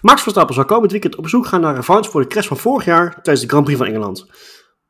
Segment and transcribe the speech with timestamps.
[0.00, 2.84] Max Verstappen zal komend weekend op bezoek gaan naar revanche voor de crash van vorig
[2.84, 4.26] jaar tijdens de Grand Prix van Engeland.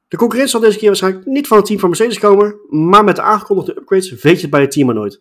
[0.08, 3.17] De concurrent zal deze keer waarschijnlijk niet van het team van Mercedes komen, maar met
[3.17, 5.21] de aangekondigde upgrades weet je het bij het team maar nooit.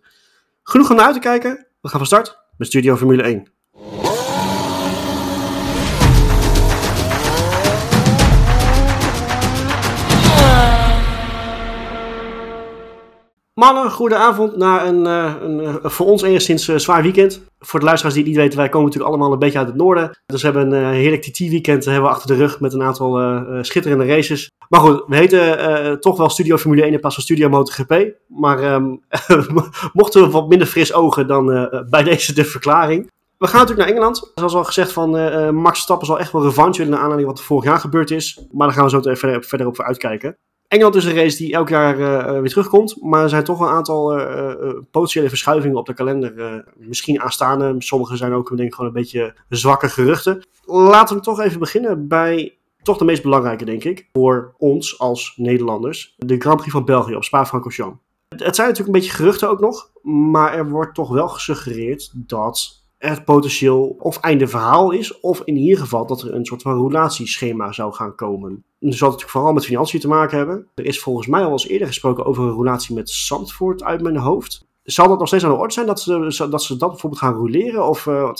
[0.63, 3.56] Genoeg om naar uit te kijken, we gaan van start met Studio Formule 1.
[13.59, 17.41] Mannen, goedenavond na een, uh, een uh, voor ons enigszins uh, zwaar weekend.
[17.59, 19.75] Voor de luisteraars die het niet weten, wij komen natuurlijk allemaal een beetje uit het
[19.75, 20.19] noorden.
[20.25, 24.05] Dus we hebben een heerlijk TT-weekend hebben we achter de rug met een aantal schitterende
[24.05, 24.51] races.
[24.69, 28.07] Maar goed, we heten toch wel Studio Formule 1 in plaats van Studio MotoGP.
[28.27, 29.03] Maar um,
[29.93, 31.45] mochten we wat minder fris ogen dan
[31.89, 33.11] bij deze de verklaring.
[33.37, 34.31] We gaan natuurlijk naar Engeland.
[34.35, 35.09] Zoals al gezegd van
[35.55, 38.39] Max Stappen zal echt wel revanche willen naar aanleiding wat er vorig jaar gebeurd is.
[38.51, 40.37] Maar daar gaan we zo verder, verder op voor uitkijken.
[40.67, 43.01] Engeland is een race die elk jaar uh, weer terugkomt.
[43.01, 46.63] Maar er zijn toch een aantal uh, potentiële verschuivingen op de kalender.
[46.77, 47.75] misschien aanstaande.
[47.77, 50.45] Sommige zijn ook denk ik, gewoon een beetje zwakke geruchten.
[50.65, 54.09] Laten we toch even beginnen bij toch de meest belangrijke, denk ik.
[54.13, 56.15] Voor ons als Nederlanders.
[56.17, 57.97] De Grand Prix van België op Spa-Francorchamps.
[58.27, 59.91] Het zijn natuurlijk een beetje geruchten ook nog.
[60.01, 65.57] Maar er wordt toch wel gesuggereerd dat het potentieel of einde verhaal is, of in
[65.57, 68.63] ieder geval dat er een soort van roulatieschema zou gaan komen.
[68.79, 70.67] Dat zal natuurlijk vooral met financiën te maken hebben.
[70.75, 74.17] Er is volgens mij al eens eerder gesproken over een roulatie met Zandvoort uit mijn
[74.17, 74.65] hoofd.
[74.83, 75.85] Zal dat nog steeds aan de orde zijn
[76.49, 77.87] dat ze dat, bijvoorbeeld gaan roleren?
[77.87, 78.31] Of uh,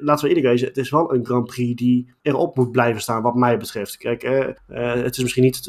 [0.00, 3.22] laten we eerlijk wezen, het is wel een Grand Prix die erop moet blijven staan,
[3.22, 3.96] wat mij betreft.
[3.96, 5.68] Kijk, uh, het is misschien niet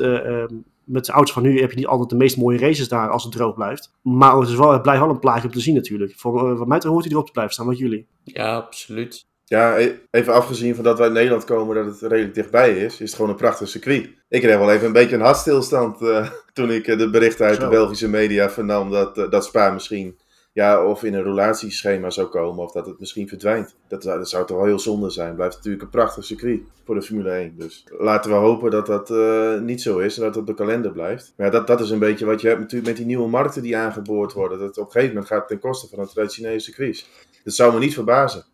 [0.85, 3.23] met de auto's van nu heb je niet altijd de meest mooie races daar als
[3.23, 3.91] het droog blijft.
[4.01, 6.13] Maar het, is wel, het blijft wel een plaatje om te zien natuurlijk.
[6.15, 7.65] Voor, wat mij betreft hoort hij erop te blijven staan.
[7.65, 8.07] Wat jullie?
[8.23, 9.25] Ja, absoluut.
[9.45, 12.93] Ja, e- even afgezien van dat wij in Nederland komen, dat het redelijk dichtbij is,
[12.93, 14.09] is het gewoon een prachtig circuit.
[14.29, 17.61] Ik kreeg wel even een beetje een hartstilstand uh, toen ik de berichten uit Zo.
[17.61, 20.17] de Belgische media vernam dat, uh, dat Spa misschien
[20.55, 23.75] ja, of in een relatieschema zou komen of dat het misschien verdwijnt.
[23.87, 25.27] Dat, dat zou toch wel heel zonde zijn.
[25.27, 27.53] Het blijft natuurlijk een prachtig circuit voor de Formule 1.
[27.57, 30.63] Dus laten we hopen dat dat uh, niet zo is en dat het op de
[30.63, 31.33] kalender blijft.
[31.37, 33.61] Maar ja, dat, dat is een beetje wat je hebt natuurlijk met die nieuwe markten
[33.61, 34.59] die aangeboord worden.
[34.59, 37.05] Dat het op een gegeven moment gaat ten koste van het traditionele circuit.
[37.43, 38.45] Dat zou me niet verbazen.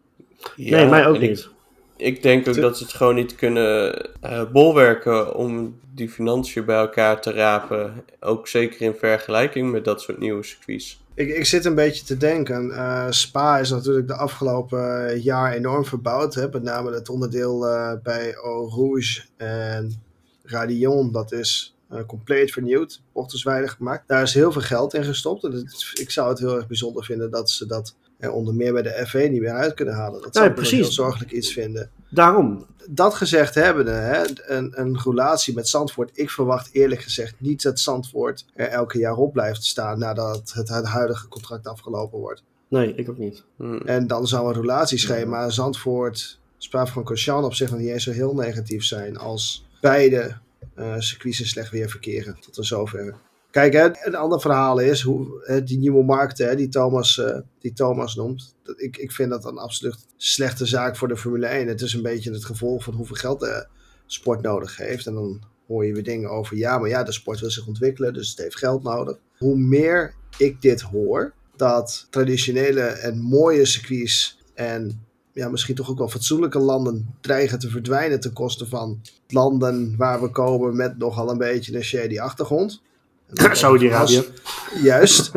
[0.56, 1.50] Ja, nee, mij ook niet.
[1.98, 6.78] Ik denk ook dat ze het gewoon niet kunnen uh, bolwerken om die financiën bij
[6.78, 8.04] elkaar te rapen.
[8.20, 11.02] Ook zeker in vergelijking met dat soort nieuwe circuits.
[11.22, 12.66] Ik, ik zit een beetje te denken.
[12.66, 16.34] Uh, Spa is natuurlijk de afgelopen jaar enorm verbouwd.
[16.34, 16.50] Hè?
[16.50, 20.02] Met name het onderdeel uh, bij Eau Rouge en
[20.44, 21.12] Radion.
[21.12, 23.02] Dat is uh, compleet vernieuwd.
[23.14, 24.08] Bochtenswijdig gemaakt.
[24.08, 25.44] Daar is heel veel geld in gestopt.
[25.44, 28.74] En het, ik zou het heel erg bijzonder vinden dat ze dat er onder meer
[28.74, 30.22] bij de FV niet meer uit kunnen halen.
[30.22, 30.80] Dat zou ik precies.
[30.80, 31.90] heel zorgelijk iets vinden.
[32.12, 32.70] Daarom.
[32.90, 34.24] Dat gezegd hebbende, hè,
[34.56, 36.10] een, een relatie met Zandvoort.
[36.14, 40.70] Ik verwacht eerlijk gezegd niet dat Zandvoort er elke jaar op blijft staan nadat het,
[40.70, 42.44] het huidige contract afgelopen wordt.
[42.68, 43.44] Nee, ik ook niet.
[43.56, 43.82] Hmm.
[43.82, 48.84] En dan zou een relatieschema Zandvoort, Spa-Francorchamps op zich nog niet eens zo heel negatief
[48.84, 50.38] zijn als beide
[50.78, 52.38] uh, circuits slecht weer verkeren.
[52.40, 53.16] Tot een zover.
[53.52, 57.74] Kijk, een ander verhaal is hoe hè, die nieuwe markten hè, die, Thomas, uh, die
[57.74, 58.56] Thomas noemt.
[58.64, 61.68] Dat, ik, ik vind dat een absoluut slechte zaak voor de Formule 1.
[61.68, 63.68] Het is een beetje het gevolg van hoeveel geld de
[64.06, 65.08] sport nodig heeft.
[65.08, 68.14] En dan hoor je weer dingen over, ja, maar ja, de sport wil zich ontwikkelen,
[68.14, 69.18] dus het heeft geld nodig.
[69.38, 75.98] Hoe meer ik dit hoor, dat traditionele en mooie circuits en ja, misschien toch ook
[75.98, 81.30] wel fatsoenlijke landen dreigen te verdwijnen ten koste van landen waar we komen met nogal
[81.30, 82.82] een beetje een shady achtergrond.
[83.52, 84.24] Saudi-Arabië.
[84.84, 85.32] Juist.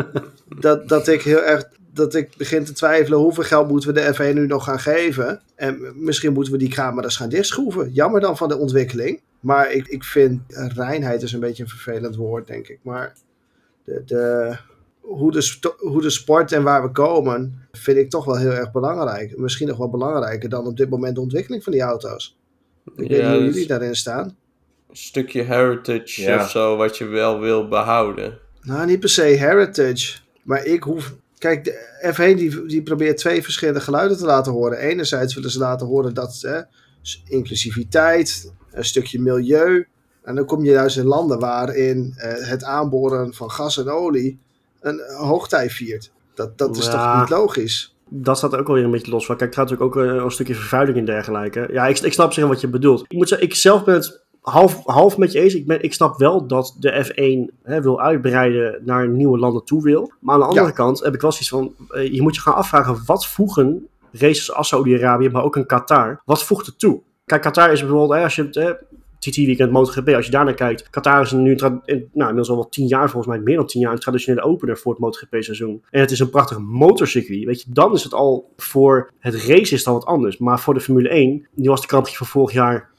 [0.60, 4.14] dat, dat ik heel erg dat ik begin te twijfelen hoeveel geld moeten we de
[4.14, 5.40] F1 nu nog gaan geven.
[5.54, 7.92] En misschien moeten we die camera's gaan dichtschroeven.
[7.92, 9.20] Jammer dan van de ontwikkeling.
[9.40, 10.40] Maar ik, ik vind
[10.74, 12.78] reinheid is een beetje een vervelend woord, denk ik.
[12.82, 13.14] Maar
[13.84, 14.56] de, de,
[15.00, 18.72] hoe, de, hoe de sport en waar we komen, vind ik toch wel heel erg
[18.72, 19.36] belangrijk.
[19.38, 22.38] Misschien nog wel belangrijker dan op dit moment de ontwikkeling van die auto's.
[22.96, 24.36] Ik ja, weet niet hoe jullie daarin staan
[24.96, 26.42] stukje heritage ja.
[26.42, 28.38] of zo, wat je wel wil behouden.
[28.62, 30.16] Nou, niet per se heritage.
[30.42, 31.14] Maar ik hoef.
[31.38, 34.78] Kijk, de F1 die, die probeert twee verschillende geluiden te laten horen.
[34.78, 36.60] Enerzijds willen ze laten horen dat hè,
[37.28, 39.86] inclusiviteit, een stukje milieu.
[40.22, 44.38] En dan kom je juist in landen waarin eh, het aanboren van gas en olie
[44.80, 46.10] een hoogtij viert.
[46.34, 47.12] Dat, dat is ja.
[47.12, 47.94] toch niet logisch?
[48.08, 49.36] dat staat ook alweer een beetje los van.
[49.36, 51.68] Kijk, het gaat natuurlijk ook een, een stukje vervuiling en dergelijke.
[51.72, 53.00] Ja, ik, ik snap zeggen wat je bedoelt.
[53.08, 55.54] Ik moet zeggen, ik zelf ben het half, half met je eens.
[55.54, 59.82] Ik, ben, ik snap wel dat de F1 hè, wil uitbreiden naar nieuwe landen toe
[59.82, 60.12] wil.
[60.20, 60.72] Maar aan de andere ja.
[60.72, 61.74] kant heb ik wel zoiets van...
[61.90, 66.22] Uh, je moet je gaan afvragen, wat voegen races als Saudi-Arabië, maar ook een Qatar...
[66.24, 67.00] wat voegt het toe?
[67.24, 68.12] Kijk, Qatar is bijvoorbeeld...
[68.12, 68.78] Hè, als je,
[69.30, 71.80] TT-weekend MotoGP, als je daarnaar kijkt, Qatar is nu nou,
[72.12, 74.92] inmiddels al wel tien jaar, volgens mij meer dan tien jaar, een traditionele opener voor
[74.92, 75.82] het MotoGP-seizoen.
[75.90, 79.74] En het is een prachtig motorcircuit, weet je, dan is het al voor het race
[79.74, 80.38] is dan wat anders.
[80.38, 82.92] Maar voor de Formule 1, die was de kampje van vorig jaar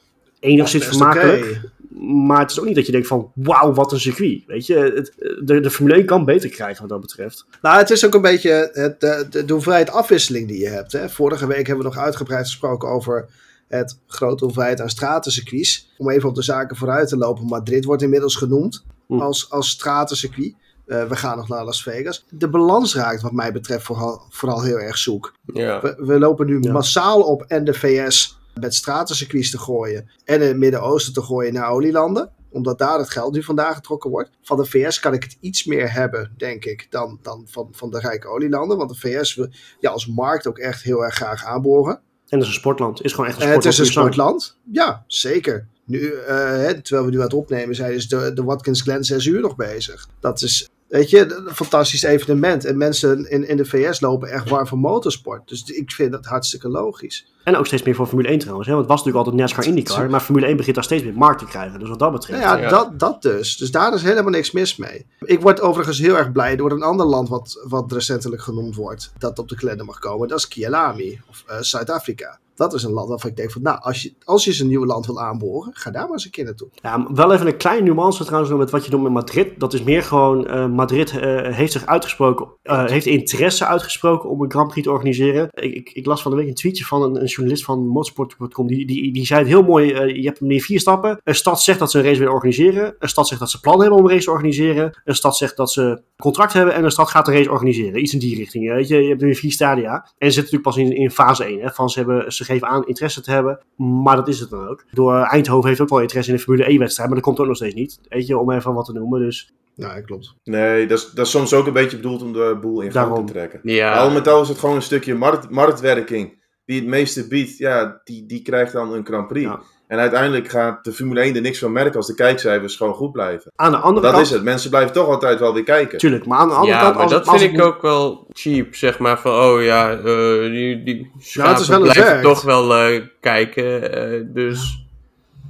[0.46, 1.60] enigszins vermakelijk.
[1.98, 4.42] Maar het is ook niet dat je denkt van, wauw, wat een circuit.
[4.46, 5.12] Weet je, het,
[5.46, 7.46] de, de Formule 1 kan beter krijgen wat dat betreft.
[7.62, 10.92] Nou, het is ook een beetje het, de, de, de hoeveelheid afwisseling die je hebt.
[10.92, 11.08] Hè.
[11.08, 13.28] Vorige week hebben we nog uitgebreid gesproken over
[13.68, 15.92] het grote hoeveelheid aan stratencircuits.
[15.98, 17.46] Om even op de zaken vooruit te lopen.
[17.46, 19.20] Madrid wordt inmiddels genoemd hm.
[19.20, 20.54] als, als stratencircuit.
[20.86, 22.26] Uh, we gaan nog naar Las Vegas.
[22.30, 25.34] De balans raakt wat mij betreft vooral, vooral heel erg zoek.
[25.52, 25.80] Ja.
[25.80, 30.48] We, we lopen nu massaal op en de VS met stratencircuits te gooien en in
[30.48, 34.30] het Midden-Oosten te gooien naar olielanden omdat daar het geld nu vandaan getrokken wordt.
[34.42, 37.90] Van de VS kan ik het iets meer hebben, denk ik, dan, dan van, van
[37.90, 38.76] de rijke olielanden.
[38.76, 39.48] Want de VS wil
[39.80, 41.94] ja, als markt ook echt heel erg graag aanboren.
[41.94, 43.04] En het is een sportland.
[43.04, 43.64] is gewoon echt een sportland.
[43.64, 45.68] het is een sportland, ja, zeker.
[45.84, 49.04] Nu, uh, hè, terwijl we nu aan het opnemen zijn, is de, de Watkins Glen
[49.04, 50.08] 6 uur nog bezig.
[50.20, 52.64] Dat is Weet je, een fantastisch evenement.
[52.64, 55.48] En mensen in, in de VS lopen echt warm voor motorsport.
[55.48, 57.26] Dus ik vind dat hartstikke logisch.
[57.44, 58.66] En ook steeds meer voor Formule 1 trouwens.
[58.68, 58.74] Hè?
[58.74, 60.10] Want het was natuurlijk altijd NASCAR IndyCar.
[60.10, 61.78] Maar Formule 1 begint daar steeds meer markt te krijgen.
[61.78, 62.42] Dus wat dat betreft.
[62.42, 63.56] Nou ja, Dat, dat dus.
[63.56, 65.06] Dus daar is helemaal niks mis mee.
[65.20, 69.12] Ik word overigens heel erg blij door een ander land wat, wat recentelijk genoemd wordt.
[69.18, 70.28] Dat op de kalender mag komen.
[70.28, 71.20] Dat is Kialami.
[71.28, 74.44] Of uh, Zuid-Afrika dat is een land waarvan ik denk van, nou, als je, als
[74.44, 76.68] je eens een nieuw land wil aanboren, ga daar maar eens een keer naartoe.
[76.82, 79.60] Ja, wel even een kleine nuance trouwens met wat je doet met Madrid.
[79.60, 84.42] Dat is meer gewoon, uh, Madrid uh, heeft zich uitgesproken, uh, heeft interesse uitgesproken om
[84.42, 85.48] een Grand Prix te organiseren.
[85.52, 88.86] Ik, ik, las van de week een tweetje van een, een journalist van motorsport.com, die,
[88.86, 91.20] die, die zei het heel mooi, je hebt meer vier stappen.
[91.24, 93.80] Een stad zegt dat ze een race willen organiseren, een stad zegt dat ze plan
[93.80, 96.90] hebben om een race te organiseren, een stad zegt dat ze contract hebben en een
[96.90, 98.00] stad gaat een race organiseren.
[98.00, 99.02] Iets in die richting, weet je.
[99.02, 101.90] Je hebt nu vier stadia en ze zitten natuurlijk pas in, fase 1, hè, van
[101.90, 102.32] ze hebben...
[102.46, 103.58] geven aan interesse te hebben.
[103.76, 104.84] Maar dat is het dan ook.
[104.90, 107.08] Door Eindhoven heeft ook wel interesse in de Formule 1-wedstrijd.
[107.08, 108.00] Maar dat komt ook nog steeds niet.
[108.08, 109.20] Weet je, om even wat te noemen.
[109.20, 110.34] Dus ja, klopt.
[110.44, 113.16] Nee, dat is, dat is soms ook een beetje bedoeld om de boel in gang
[113.16, 113.60] te trekken.
[113.62, 113.98] Ja.
[113.98, 116.44] Al met al is het gewoon een stukje markt, marktwerking.
[116.64, 119.46] Die het meeste biedt, ja, die, die krijgt dan een Grand Prix.
[119.46, 119.60] Ja.
[119.86, 123.12] En uiteindelijk gaat de Formule 1 er niks van merken als de kijkcijfers gewoon goed
[123.12, 123.52] blijven.
[123.56, 124.26] Aan de andere dat kant...
[124.26, 124.42] is het.
[124.42, 125.98] Mensen blijven toch altijd wel weer kijken.
[125.98, 126.96] Tuurlijk, maar aan de andere ja, kant...
[126.96, 129.18] maar dat vind ik ook wel cheap, zeg maar.
[129.18, 133.98] Van, oh ja, uh, die, die ja, is wel blijven toch wel uh, kijken.
[133.98, 134.84] Uh, dus...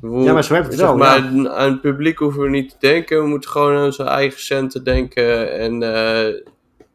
[0.02, 0.96] Ja, maar zo werkt het zeg wel.
[0.96, 1.50] Maar ja.
[1.50, 3.22] aan het publiek hoeven we niet te denken.
[3.22, 5.52] We moeten gewoon aan zijn eigen centen denken.
[5.58, 5.82] En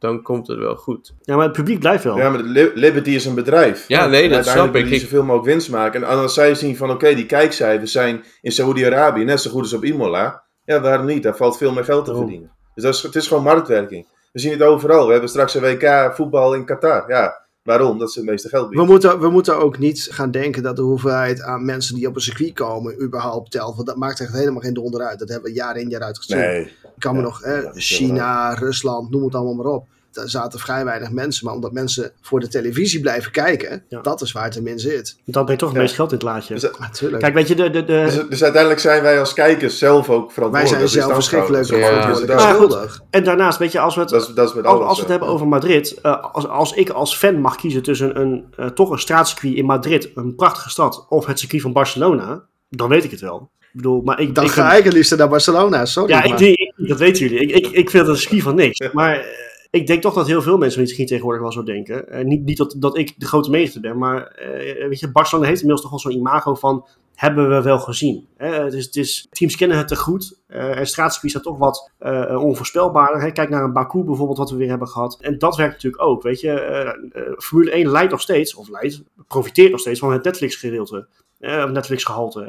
[0.01, 1.13] dan komt het wel goed.
[1.21, 2.17] Ja, maar het publiek blijft wel.
[2.17, 2.41] Ja, maar
[2.73, 3.87] Liberty is een bedrijf.
[3.87, 4.87] Ja, nee, dat snap ik.
[4.87, 6.03] Die zoveel mogelijk winst maken.
[6.03, 9.73] En als zij zien van, oké, die kijkcijfers zijn in Saoedi-Arabië net zo goed als
[9.73, 10.43] op Imola.
[10.65, 11.23] Ja, waarom niet?
[11.23, 12.51] Daar valt veel meer geld te verdienen.
[12.75, 14.07] Dus dat is, het is gewoon marktwerking.
[14.31, 15.05] We zien het overal.
[15.05, 17.03] We hebben straks een WK voetbal in Qatar.
[17.07, 17.99] Ja, waarom?
[17.99, 18.85] Dat ze het meeste geld bieden.
[18.85, 22.15] We moeten, we moeten ook niet gaan denken dat de hoeveelheid aan mensen die op
[22.15, 23.75] een circuit komen überhaupt telt.
[23.75, 25.19] Want dat maakt echt helemaal geen donder uit.
[25.19, 26.37] Dat hebben we jaar in jaar uit gezien.
[26.37, 26.61] Nee.
[26.63, 30.85] Ik kan me nog, hè, China, Rusland, noem het allemaal maar op daar zaten vrij
[30.85, 31.45] weinig mensen.
[31.45, 34.01] Maar omdat mensen voor de televisie blijven kijken, ja.
[34.01, 35.17] dat is waar het hem in zit.
[35.25, 35.83] Dan ben je toch het ja.
[35.83, 36.53] meest geld in het laadje.
[36.53, 37.21] Dus, Natuurlijk.
[37.21, 37.69] Kijk, weet je, de...
[37.69, 38.03] de, de...
[38.05, 40.79] Dus, dus, uiteindelijk zijn wij als kijkers zelf ook verantwoordelijk.
[40.79, 42.39] Wij zijn zelf verschrikkelijk verantwoordelijk.
[42.39, 42.53] Ja.
[42.53, 43.01] Goed.
[43.09, 44.97] En daarnaast, weet je, als we het, dat is, dat is met als, alles, als
[44.97, 48.45] we het hebben over Madrid, uh, als, als ik als fan mag kiezen tussen een,
[48.59, 52.89] uh, toch een straatcircuit in Madrid, een prachtige stad, of het circuit van Barcelona, dan
[52.89, 53.49] weet ik het wel.
[53.59, 56.09] Ik bedoel, maar ik, dan ik ga ik het liefst naar Barcelona, sorry.
[56.09, 56.41] Ja, maar.
[56.41, 57.39] ik, ik, dat weten jullie.
[57.39, 58.91] Ik, ik, ik vind het een circuit van niks.
[58.91, 59.25] Maar
[59.71, 62.05] ik denk toch dat heel veel mensen het tegenwoordig wel zo denken.
[62.17, 65.61] Uh, niet niet dat, ik de grote meester ben, maar uh, weet je, Barcelona heeft
[65.61, 68.27] inmiddels toch wel zo'n imago van hebben we wel gezien.
[68.37, 68.47] Hè?
[68.47, 70.39] Het is, het is, teams kennen het te goed.
[70.47, 71.91] Uh, en straatcircuits zijn toch wat
[72.29, 73.21] onvoorspelbaarder.
[73.21, 73.31] Hè?
[73.31, 75.17] Kijk naar een Baku bijvoorbeeld, wat we weer hebben gehad.
[75.21, 77.35] En dat werkt natuurlijk ook, weet je.
[77.37, 81.07] Formule 1 leidt nog steeds, of leidt, profiteert nog steeds van het Netflix-gedeelte.
[81.39, 82.43] Uh, Netflix-gehalte.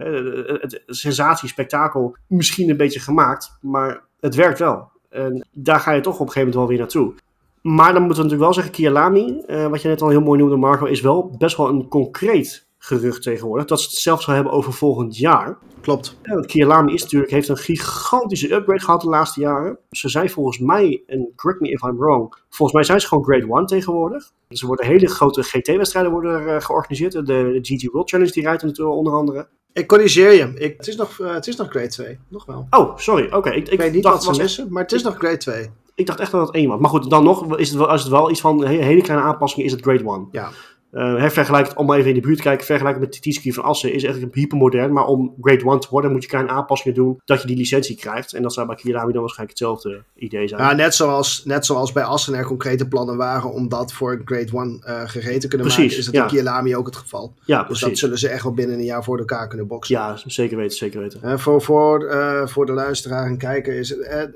[0.60, 4.90] Het, sensatie, spektakel, misschien een beetje gemaakt, maar het werkt wel.
[5.12, 7.14] En daar ga je toch op een gegeven moment wel weer naartoe.
[7.62, 10.38] Maar dan moeten we natuurlijk wel zeggen, Kialami, uh, wat je net al heel mooi
[10.38, 13.66] noemde, Marco, is wel best wel een concreet gerucht tegenwoordig.
[13.66, 15.58] Dat ze het zelfs zal hebben over volgend jaar.
[15.80, 16.18] Klopt.
[16.22, 19.78] Ja, want Kialami is natuurlijk, heeft een gigantische upgrade gehad de laatste jaren.
[19.90, 23.24] Ze zijn volgens mij, en correct me if I'm wrong, volgens mij zijn ze gewoon
[23.24, 24.30] grade 1 tegenwoordig.
[24.48, 27.12] Dus er worden hele grote GT-wedstrijden worden uh, georganiseerd.
[27.12, 29.48] De, de, GT World Challenge die rijdt natuurlijk onder andere.
[29.72, 30.52] Ik corrigeer je.
[30.54, 32.18] Ik, het, is nog, uh, het is nog grade 2.
[32.28, 32.66] Nog wel.
[32.70, 33.26] Oh, sorry.
[33.26, 33.36] Oké.
[33.36, 33.54] Okay.
[33.54, 35.70] Ik, ik, weet niet wat ze missen, maar het is ik, nog grade 2.
[35.94, 36.80] Ik dacht echt dat het 1 was.
[36.80, 39.26] Maar goed, dan nog is het wel, als het wel iets van hele, hele kleine
[39.26, 40.28] aanpassingen, is het grade 1.
[40.30, 40.50] Ja.
[40.92, 43.64] Uh, vergelijk het, om even in de buurt te kijken, vergelijk met de T-ski van
[43.64, 44.92] Assen is echt hypermodern.
[44.92, 47.96] Maar om Grade 1 te worden moet je kleine aanpassingen doen dat je die licentie
[47.96, 48.32] krijgt.
[48.32, 50.60] En dat zou bij Kirami dan waarschijnlijk hetzelfde idee zijn.
[50.60, 54.50] Ja, net zoals, net zoals bij Assen er concrete plannen waren om dat voor Grade
[54.52, 56.22] 1 uh, gereed te kunnen precies, maken, is dat ja.
[56.22, 57.34] in Kirami ook het geval.
[57.44, 57.86] Ja, dus precies.
[57.86, 59.94] dat zullen ze echt wel binnen een jaar voor elkaar kunnen boksen.
[59.94, 61.20] Ja, zeker weten, zeker weten.
[61.24, 64.30] Uh, voor, voor, uh, voor de luisteraar en kijker is het,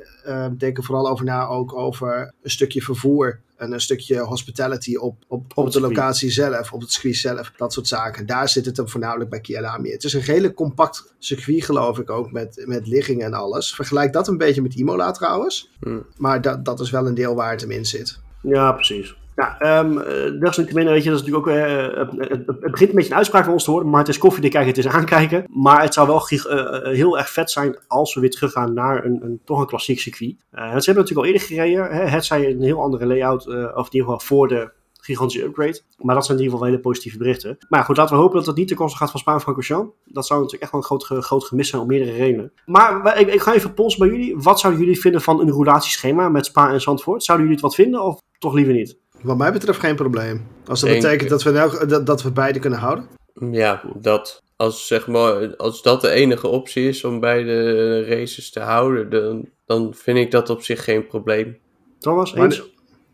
[0.59, 5.17] denk er vooral over na ook over een stukje vervoer en een stukje hospitality op,
[5.29, 8.27] op, op, op de locatie zelf, op het circuit zelf, dat soort zaken.
[8.27, 9.91] Daar zit het hem voornamelijk bij Kialami.
[9.91, 13.75] Het is een redelijk compact circuit, geloof ik ook, met, met ligging en alles.
[13.75, 15.71] Vergelijk dat een beetje met Imola trouwens.
[15.81, 16.07] Hmm.
[16.17, 18.19] Maar dat, dat is wel een deel waar het hem in zit.
[18.43, 19.17] Ja, precies.
[19.37, 19.95] Ja, um,
[20.41, 23.17] dat natuurlijk, weet je, dat is natuurlijk ook, uh, het, het, begint een beetje een
[23.17, 25.45] uitspraak van ons te worden, maar het is koffie kijken, het is aankijken.
[25.49, 29.19] Maar het zou wel uh, heel erg vet zijn als we weer teruggaan naar een,
[29.23, 30.31] een toch een klassiek circuit.
[30.31, 33.87] Uh, ze hebben natuurlijk al eerder gereden, hè, het zij een heel andere layout, of
[33.87, 34.71] in ieder geval voor de
[35.07, 35.81] gigantische upgrade.
[35.99, 37.59] Maar dat zijn in ieder geval hele positieve berichten.
[37.69, 39.95] Maar goed, laten we hopen dat het niet ten koste gaat van Spa-Francorchamps.
[40.05, 42.53] Dat zou natuurlijk echt wel een groot, groot gemis zijn om meerdere redenen.
[42.67, 44.37] Maar ik, ik ga even polsen bij jullie.
[44.39, 47.25] Wat zouden jullie vinden van een roulatieschema met Spa en Zandvoort?
[47.25, 48.99] Zouden jullie het wat vinden of toch liever niet?
[49.27, 50.47] Wat mij betreft geen probleem.
[50.67, 53.09] Als dat Denk, betekent dat we, nou, dat, dat we beide kunnen houden.
[53.51, 54.43] Ja, dat.
[54.57, 59.49] Als, zeg maar, als dat de enige optie is om beide races te houden, dan,
[59.67, 61.59] dan vind ik dat op zich geen probleem.
[61.99, 62.63] Thomas, eens?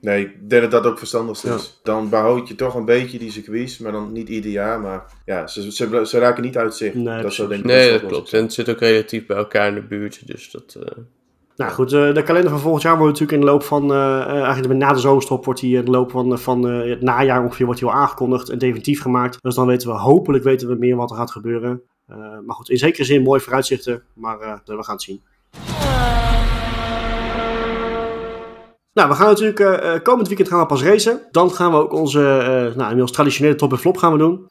[0.00, 1.50] Nee, ik denk dat dat ook verstandig is.
[1.50, 1.58] Ja.
[1.82, 4.80] Dan behoud je toch een beetje die circuits, maar dan niet ieder jaar.
[4.80, 6.94] Maar ja, ze, ze, ze raken niet uit zicht.
[6.94, 8.32] Nee, dat, zo denk ik nee dat klopt.
[8.32, 10.26] En het zit ook relatief bij elkaar in de buurt.
[10.26, 11.04] Dus dat, uh...
[11.56, 14.42] Nou goed, uh, de kalender van volgend jaar wordt natuurlijk in de loop van, uh,
[14.42, 17.80] eigenlijk na de zomerstop wordt die in de loop van, van het najaar ongeveer wordt
[17.80, 19.38] die al aangekondigd en definitief gemaakt.
[19.40, 21.82] Dus dan weten we, hopelijk weten we meer wat er gaat gebeuren.
[22.46, 25.22] maar goed, in zekere zin mooi vooruitzichten, maar we gaan het zien.
[28.92, 31.20] Nou, we gaan natuurlijk komend weekend gaan we pas racen.
[31.30, 34.46] Dan gaan we ook onze, uh, nou, inmiddels traditionele top en flop gaan we doen.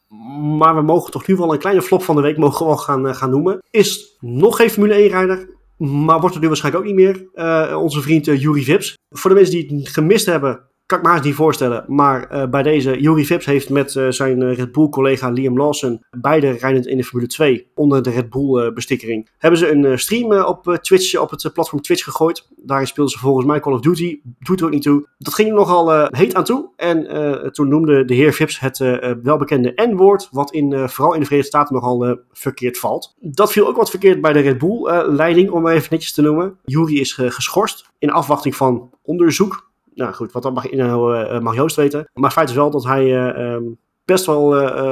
[0.58, 3.14] Maar we mogen toch nu wel een kleine flop van de week mogen we gaan,
[3.14, 3.58] gaan noemen.
[3.70, 5.48] Is nog geen Formule 1 rijder,
[5.82, 7.76] maar wordt er nu waarschijnlijk ook niet meer.
[7.76, 8.94] onze vriend Yuri Vips.
[9.08, 11.84] Voor de mensen die het gemist hebben, kan ik me haast niet voorstellen.
[11.88, 16.04] Maar uh, bij deze, Yuri Vips heeft met uh, zijn Red Bull collega Liam Lawson,
[16.10, 19.98] beide rijdend in de Formule 2, onder de Red Bull uh, bestikkering, hebben ze een
[19.98, 22.48] stream op Twitch, op het platform Twitch gegooid.
[22.56, 25.08] Daarin speelden ze volgens mij Call of Duty, doet er ook niet toe.
[25.18, 26.70] Dat ging er nogal heet aan toe.
[26.76, 28.78] En toen noemde de heer Vips het
[29.22, 33.16] welbekende N-woord, wat in, vooral in de Verenigde Staten nogal verkeerd valt.
[33.20, 36.58] Dat viel ook wat verkeerd bij de Red Bull-leiding, om maar even netjes te noemen.
[36.64, 41.54] Yuri is geschorst in afwachting van onderzoek nou goed, wat dat mag inhouden, uh, mag
[41.54, 42.10] Joost weten.
[42.14, 44.48] Maar feit is wel dat hij uh, um, best wel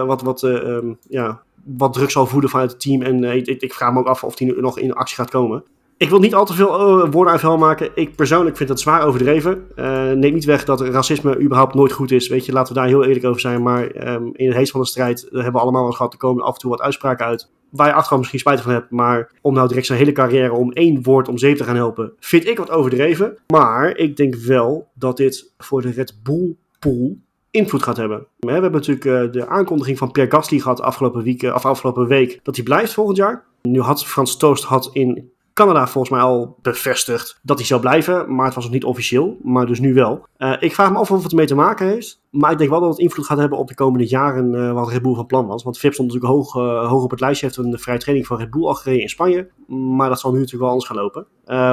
[0.07, 3.03] wat, wat, um, ja, wat druk zal voeden vanuit het team.
[3.03, 5.65] En ik, ik, vraag me ook af of hij nog in actie gaat komen.
[6.01, 7.91] Ik wil niet al te veel woorden uit vuil maken.
[7.95, 9.67] Ik persoonlijk vind dat zwaar overdreven.
[10.21, 12.29] neem niet weg dat racisme überhaupt nooit goed is.
[12.29, 13.63] Weet je, laten we daar heel eerlijk over zijn.
[13.63, 16.13] Maar um, in het heet van de strijd hebben we allemaal wel gehad.
[16.13, 18.91] Er komen af en toe wat uitspraken uit waar je achteraf misschien spijt van hebt.
[18.91, 22.13] Maar om nou direct zijn hele carrière om één woord om zeep te gaan helpen,
[22.19, 23.37] vind ik wat overdreven.
[23.47, 27.17] Maar ik denk wel dat dit voor de Red Bull pool
[27.51, 28.27] invloed gaat hebben.
[28.39, 32.41] We hebben natuurlijk uh, de aankondiging van Pierre Gasly gehad afgelopen, week, of afgelopen week
[32.43, 33.45] dat hij blijft volgend jaar.
[33.63, 35.31] Nu had Frans Toost had in
[35.61, 39.37] Canada volgens mij al bevestigd dat hij zou blijven, maar het was nog niet officieel,
[39.43, 40.27] maar dus nu wel.
[40.39, 42.81] Uh, ik vraag me af of het ermee te maken heeft, maar ik denk wel
[42.81, 45.47] dat het invloed gaat hebben op de komende jaren uh, wat Red Bull van plan
[45.47, 45.63] was.
[45.63, 48.39] Want Vip stond natuurlijk hoog, uh, hoog op het lijstje, heeft een vrije training van
[48.39, 51.27] Red Bull al gereden in Spanje, maar dat zal nu natuurlijk wel anders gaan lopen.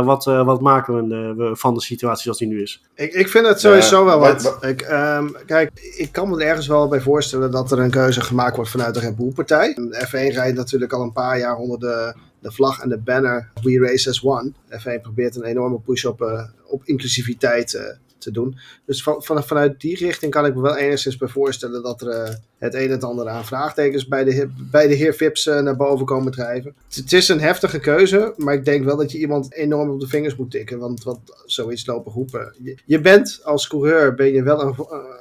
[0.06, 2.84] wat, wat maken we van de situatie zoals die nu is?
[2.96, 4.58] Ik, ik vind het sowieso wel wat.
[4.62, 8.56] Ik, um, kijk, ik kan me ergens wel bij voorstellen dat er een keuze gemaakt
[8.56, 9.74] wordt vanuit de Red Bull partij.
[9.74, 13.50] De F1 rijdt natuurlijk al een paar jaar onder de de vlag en de banner
[13.62, 14.52] We Race as One.
[14.70, 17.82] F1 probeert een enorme push op, uh, op inclusiviteit uh,
[18.28, 18.58] te doen.
[18.86, 22.08] Dus van, van, vanuit die richting kan ik me wel enigszins bij voorstellen dat er
[22.08, 25.76] uh, het een en het ander aan vraagtekens bij de, bij de heer Vips naar
[25.76, 26.76] boven komen drijven.
[26.90, 30.08] Het is een heftige keuze, maar ik denk wel dat je iemand enorm op de
[30.08, 30.80] vingers moet tikken.
[30.80, 32.54] Want wat zoiets lopen roepen.
[32.64, 34.76] Je, je bent als coureur ben je wel een,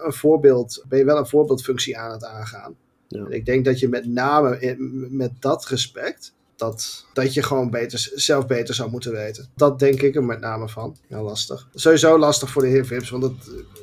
[0.05, 2.75] een, voorbeeld, ben je wel een voorbeeldfunctie aan het aangaan.
[3.09, 3.25] Ja.
[3.25, 7.71] En ik denk dat je met name in, met dat respect dat, dat je gewoon
[7.71, 9.49] beter, zelf beter zou moeten weten.
[9.55, 10.97] Dat denk ik er met name van.
[11.09, 11.69] Ja, lastig.
[11.75, 13.33] Sowieso lastig voor de heer Vips, want dat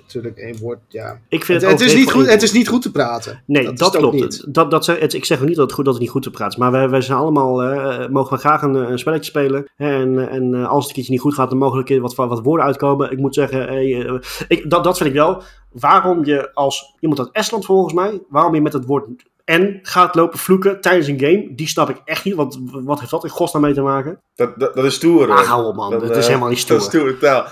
[0.01, 1.19] natuurlijk één woord, ja.
[1.29, 3.43] Ik vind het, het, is niet goed, het is niet goed te praten.
[3.45, 4.15] Nee, dat, dat klopt.
[4.15, 4.53] Niet.
[4.53, 6.29] Dat, dat, het, ik zeg ook niet dat het, goed, dat het niet goed te
[6.29, 9.71] praten is, maar wij, wij zijn allemaal, uh, mogen we graag een, een spelletje spelen.
[9.75, 12.43] En, en uh, als het een keertje niet goed gaat, dan mogen er wat, wat
[12.43, 13.11] woorden uitkomen.
[13.11, 15.41] Ik moet zeggen, uh, ik, dat, dat vind ik wel.
[15.71, 19.07] Waarom je als iemand uit Estland volgens mij, waarom je met het woord
[19.43, 21.55] en gaat lopen vloeken tijdens een game.
[21.55, 22.35] Die snap ik echt niet.
[22.35, 24.21] Want wat heeft dat in godsnaam mee te maken?
[24.35, 25.31] Dat, dat, dat is stoer.
[25.31, 25.91] Ah, hou op man.
[25.91, 26.77] Dat, is helemaal niet stoer.
[26.77, 27.47] Dat is stoer taal.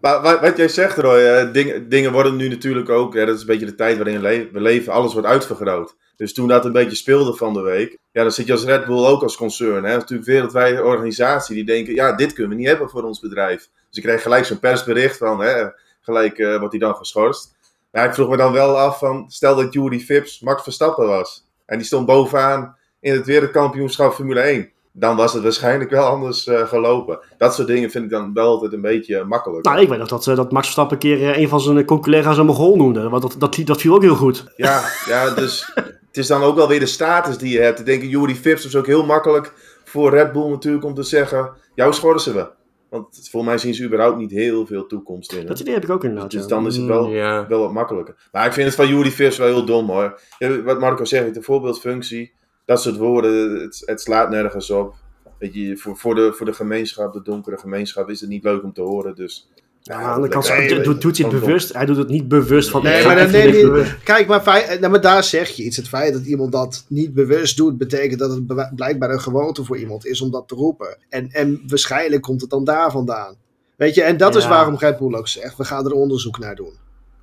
[0.00, 3.40] Maar wat jij zegt, Roy, uh, ding, dingen worden nu natuurlijk ook, hè, dat is
[3.40, 4.20] een beetje de tijd waarin
[4.52, 5.96] we leven, alles wordt uitvergroot.
[6.16, 8.84] Dus toen dat een beetje speelde van de week, ja, dan zit je als Red
[8.84, 9.84] Bull ook als concern.
[9.84, 9.96] Hè.
[9.96, 13.68] Natuurlijk een wereldwijde organisatie die denken, ja, dit kunnen we niet hebben voor ons bedrijf.
[13.88, 15.64] Dus ik kreeg gelijk zo'n persbericht van, hè,
[16.00, 17.56] gelijk uh, wordt hij dan geschorst.
[17.92, 21.46] Maar ik vroeg me dan wel af van, stel dat Jury Vips Max Verstappen was.
[21.66, 26.46] En die stond bovenaan in het wereldkampioenschap Formule 1 dan was het waarschijnlijk wel anders
[26.46, 27.18] uh, gelopen.
[27.38, 29.64] Dat soort dingen vind ik dan wel altijd een beetje makkelijk.
[29.64, 31.84] Nou, ik weet nog dat, uh, dat Max Verstappen een keer uh, een van zijn
[31.84, 33.08] collega's een Mogol noemde.
[33.08, 34.44] Want dat, dat, dat viel ook heel goed.
[34.56, 35.72] Ja, ja dus
[36.08, 37.78] het is dan ook wel weer de status die je hebt.
[37.78, 39.52] Ik denk, Jury Vips is ook heel makkelijk
[39.84, 41.50] voor Red Bull natuurlijk om te zeggen...
[41.74, 42.46] Jou schorsen we.
[42.92, 45.46] Want voor mij zien ze überhaupt niet heel veel toekomst in.
[45.46, 46.30] Dat idee heb ik ook inderdaad.
[46.30, 47.46] Dus, dan is het wel, ja.
[47.48, 48.28] wel wat makkelijker.
[48.32, 50.20] Maar ik vind het van Jury Vips wel heel dom hoor.
[50.64, 52.32] Wat Marco zegt, de voorbeeldfunctie
[52.64, 54.94] dat soort woorden, het, het slaat nergens op.
[55.38, 58.62] Weet je, voor, voor, de, voor de gemeenschap, de donkere gemeenschap, is het niet leuk
[58.62, 59.14] om te horen.
[59.14, 59.48] Dus
[59.82, 61.72] ja, aan de andere kant nee, doet, doet hij het bewust.
[61.72, 62.82] Hij doet het niet bewust van.
[62.82, 65.76] Nee, maar, dan, kijk, maar, feit, nou, maar daar zeg je iets.
[65.76, 69.78] Het feit dat iemand dat niet bewust doet, betekent dat het blijkbaar een gewoonte voor
[69.78, 70.98] iemand is om dat te roepen.
[71.08, 73.36] En, en waarschijnlijk komt het dan daar vandaan.
[73.76, 76.54] Weet je, en dat is waarom Red Bull ook zegt: we gaan er onderzoek naar
[76.54, 76.74] doen.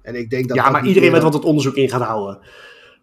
[0.01, 2.39] En ik denk dat ja, maar iedereen weet wat het onderzoek in gaat houden.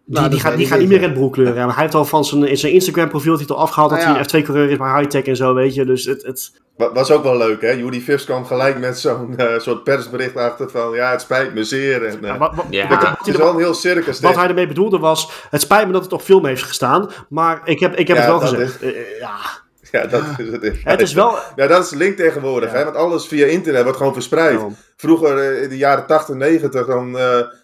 [0.09, 1.71] Die, nou, die, gaat, die gaat niet meer Red Bull kleuren.
[1.71, 4.71] hij heeft al van zijn, zijn Instagram profiel al afgehaald dat nou hij een F2-coureur
[4.71, 5.85] is bij high-tech en zo, weet je.
[5.85, 6.53] Dus het, het...
[6.77, 7.71] Was ook wel leuk, hè?
[7.71, 10.95] Judy Vips kwam gelijk met zo'n uh, soort persbericht achter van...
[10.95, 12.05] Ja, het spijt me zeer.
[12.05, 13.17] En, uh, ja, wat, ja.
[13.19, 14.21] Het is wel een heel circus.
[14.21, 15.31] Wat hij ermee bedoelde was...
[15.51, 17.11] Het spijt me dat het op film heeft gestaan.
[17.29, 18.83] Maar ik heb, ik heb het wel gezegd.
[18.83, 19.37] Uh, ja...
[19.93, 20.85] Ja, dat is het.
[20.85, 21.39] Het is wel...
[21.57, 22.85] Ja, dat is link tegenwoordig, hè?
[22.85, 24.61] Want alles via internet wordt gewoon verspreid.
[24.97, 27.17] Vroeger, in de jaren 80, 90, dan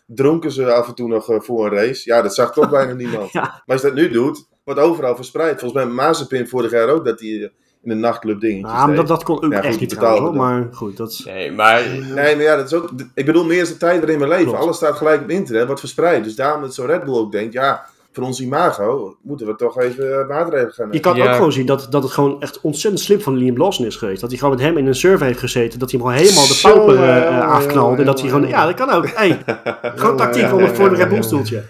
[0.06, 2.02] dronken ze af en toe nog voor een race.
[2.04, 3.32] Ja, dat zag toch bijna niemand.
[3.32, 5.60] Maar als je dat nu doet, wordt overal verspreid.
[5.60, 7.50] Volgens mij Mazepin vorig jaar ook, dat hij
[7.82, 10.68] in een nachtclub dingetjes Ja, maar dat, dat kon ook ja, echt niet betalen, maar
[10.72, 10.96] goed.
[10.96, 11.24] Dat is...
[11.24, 11.88] Nee, maar...
[12.14, 12.90] Nee, maar ja, dat is ook...
[13.14, 14.58] Ik bedoel, meer is de tijd waarin we leven.
[14.58, 16.24] Alles staat gelijk op internet, wordt verspreid.
[16.24, 19.80] Dus daarom dat zo Red Bull ook denkt, ja voor ons imago moeten we toch
[19.80, 20.94] even eh, maatregelen gaan nemen.
[20.94, 23.86] Je kan ook gewoon zien dat, dat het gewoon echt ontzettend slim van Liam Lawson
[23.86, 24.20] is geweest.
[24.20, 25.78] Dat hij gewoon met hem in een survey heeft gezeten.
[25.78, 27.96] Dat hij hem gewoon helemaal de pauper uh, afknalde.
[27.96, 29.08] en dat hij gewoon, ja, dat kan ook.
[29.08, 29.42] Hey,
[29.96, 31.62] gewoon tactiek voor, voor de Red Bull stoeltje.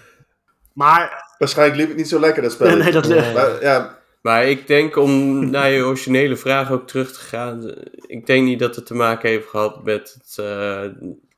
[0.73, 1.31] Maar...
[1.37, 2.75] Waarschijnlijk liep het niet zo lekker, dat spel.
[2.77, 3.07] Nee, dat...
[3.07, 7.73] Maar, ja, maar ik denk om naar je originele vraag ook terug te gaan.
[8.07, 10.81] Ik denk niet dat het te maken heeft gehad met het uh,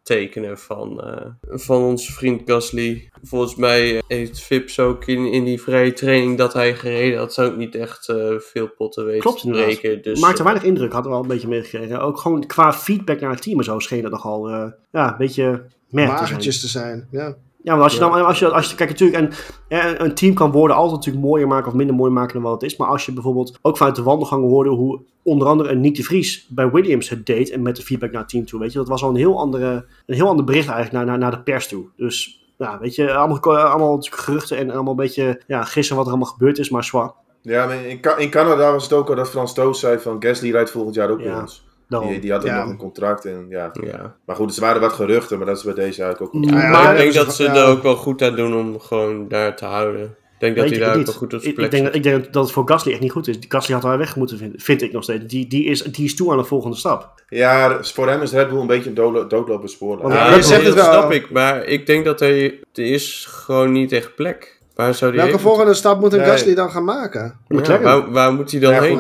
[0.06, 3.10] tekenen van, uh, van onze vriend Gasly.
[3.24, 7.52] Volgens mij heeft Vips ook in, in die vrije training dat hij gereden had, zou
[7.52, 10.02] ook niet echt uh, veel potten weten Klopt, te breken.
[10.02, 12.02] Dus, Maakte weinig indruk, hadden we al een beetje meegekregen.
[12.02, 14.50] Ook gewoon qua feedback naar het team en zo scheen het nogal
[14.92, 17.08] ja, een beetje merk te zijn.
[17.12, 17.36] Ja.
[17.66, 19.34] Ja, maar als je dan, als je, als je, kijk natuurlijk,
[19.68, 22.62] en, een team kan woorden altijd natuurlijk mooier maken of minder mooi maken dan wat
[22.62, 22.78] het is.
[22.78, 26.04] Maar als je bijvoorbeeld ook vanuit de wandelgangen hoorde hoe onder andere een Nick de
[26.04, 28.78] Vries bij Williams het deed en met de feedback naar het team toe, weet je,
[28.78, 31.44] dat was al een heel, andere, een heel ander bericht eigenlijk naar, naar, naar de
[31.44, 31.86] pers toe.
[31.96, 36.12] Dus ja, weet je, allemaal, allemaal geruchten en allemaal een beetje ja, gissen wat er
[36.12, 37.12] allemaal gebeurd is, maar zwaar.
[37.42, 40.52] Ja, maar in, in Canada was het ook al dat Frans Toos zei van Gasly
[40.52, 41.65] rijdt volgend jaar ook bij ons.
[41.88, 43.26] Die, die had ook nog een contract.
[43.26, 43.72] En, ja.
[43.84, 44.16] ja.
[44.26, 46.92] Maar goed, er waren wat geruchten, maar dat is bij deze eigenlijk ook ja, Maar
[46.92, 50.16] ik denk dat ze er ook wel goed aan doen om gewoon daar te houden.
[50.40, 52.34] Ik denk dat hij daar ook wel goed op zijn plek ik denk, ik denk
[52.34, 53.38] dat het voor Gasly echt niet goed is.
[53.48, 55.26] Gasly had daar weg moeten vinden, vind ik nog steeds.
[55.26, 57.24] Die, die, is, die is toe aan de volgende stap.
[57.30, 60.12] Ja, voor hem is Red Bull een beetje een doodlo doodlopend spoor.
[60.12, 61.30] Ja, dat snap ik.
[61.30, 62.60] Maar ik denk dat hij...
[62.74, 64.55] Er is gewoon niet echt plek.
[64.76, 66.28] Waar zou die Welke volgende stap moet een nee.
[66.28, 67.40] Gasly dan gaan maken?
[67.48, 67.84] McLaren.
[67.84, 69.00] waar, waar, moet hij dan ja, heen?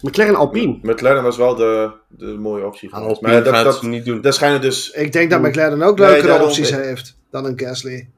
[0.00, 0.78] McLaren Alpine.
[0.82, 2.88] McLaren was wel de, de mooie optie.
[2.94, 3.20] Geweest.
[3.20, 4.20] maar dat, gaat dat, niet doen.
[4.20, 4.90] Dat schijnen dus...
[4.90, 8.08] Ik denk dat McLaren ook leukere nee, opties heeft dan een Gasly.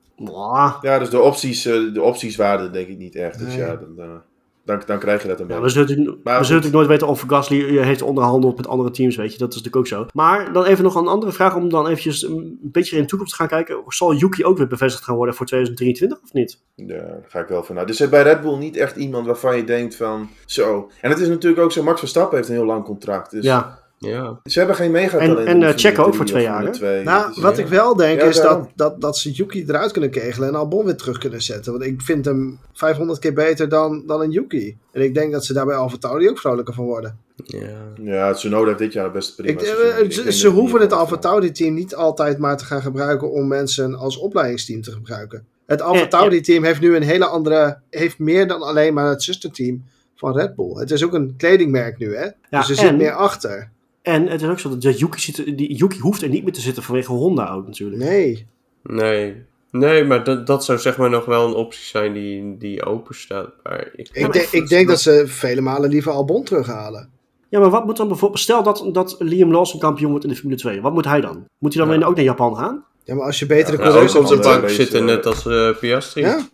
[0.82, 3.38] Ja, dus de opties, de opties waren denk ik niet echt.
[3.38, 4.22] Dus ja, dan...
[4.66, 5.80] Dan, dan krijg je dat een ja, beetje.
[5.80, 9.32] We zullen, we zullen natuurlijk nooit weten of Gasly heeft onderhandeld met andere teams, weet
[9.32, 9.38] je.
[9.38, 10.06] Dat is natuurlijk ook zo.
[10.12, 13.32] Maar dan even nog een andere vraag om dan eventjes een beetje in de toekomst
[13.32, 13.82] te gaan kijken.
[13.86, 16.60] Zal Yuki ook weer bevestigd gaan worden voor 2023 of niet?
[16.74, 17.86] Ja, daar ga ik wel vanuit.
[17.86, 20.90] Dus er bij Red Bull niet echt iemand waarvan je denkt van zo.
[21.00, 23.30] En het is natuurlijk ook zo, Max Verstappen heeft een heel lang contract.
[23.30, 23.84] Dus ja.
[23.98, 24.40] Ja.
[24.44, 25.38] Ze hebben geen megatalent.
[25.38, 26.72] En, en uh, Checo ook voor twee jaar.
[26.72, 27.04] Twee.
[27.04, 27.62] Nou, dus, wat ja.
[27.62, 30.84] ik wel denk ja, is dat, dat, dat ze Yuki eruit kunnen kegelen en Albon
[30.84, 31.72] weer terug kunnen zetten.
[31.72, 34.76] Want ik vind hem 500 keer beter dan, dan een Yuki.
[34.92, 37.18] En ik denk dat ze daarbij Alfa Tauri ook vrolijker van worden.
[37.44, 39.60] Ja, ja Tsunoda heeft dit jaar best prima.
[39.60, 39.66] Ik,
[40.00, 43.48] ik, ze, ze hoeven het Alfa Tauri team niet altijd maar te gaan gebruiken om
[43.48, 45.46] mensen als opleidingsteam te gebruiken.
[45.66, 49.22] Het Alfa Tauri team heeft nu een hele andere, heeft meer dan alleen maar het
[49.22, 50.78] zusterteam van Red Bull.
[50.78, 52.28] Het is ook een kledingmerk nu, hè?
[52.50, 53.70] dus er zit meer achter.
[54.06, 56.60] En het is ook zo dat Yuki, zit, die, Yuki hoeft er niet meer te
[56.60, 58.02] zitten vanwege Honda ook natuurlijk.
[58.02, 58.46] Nee.
[58.82, 59.44] Nee.
[59.70, 63.14] Nee, maar dat, dat zou zeg maar nog wel een optie zijn die, die open
[63.14, 63.50] staat.
[63.62, 67.10] Maar ik, ik, denk, ik denk dat ze vele malen liever Albon terughalen.
[67.48, 68.40] Ja, maar wat moet dan bijvoorbeeld...
[68.40, 70.80] Stel dat, dat Liam Lawson kampioen wordt in de Formule 2.
[70.80, 71.44] Wat moet hij dan?
[71.58, 71.98] Moet hij dan Ja.
[71.98, 72.84] weer ook naar Japan gaan?
[73.04, 75.70] Ja, maar als je betere Ja, coureurs op een de bank zitten, net als eh,
[75.80, 76.20] Piastri.
[76.22, 76.46] Ja?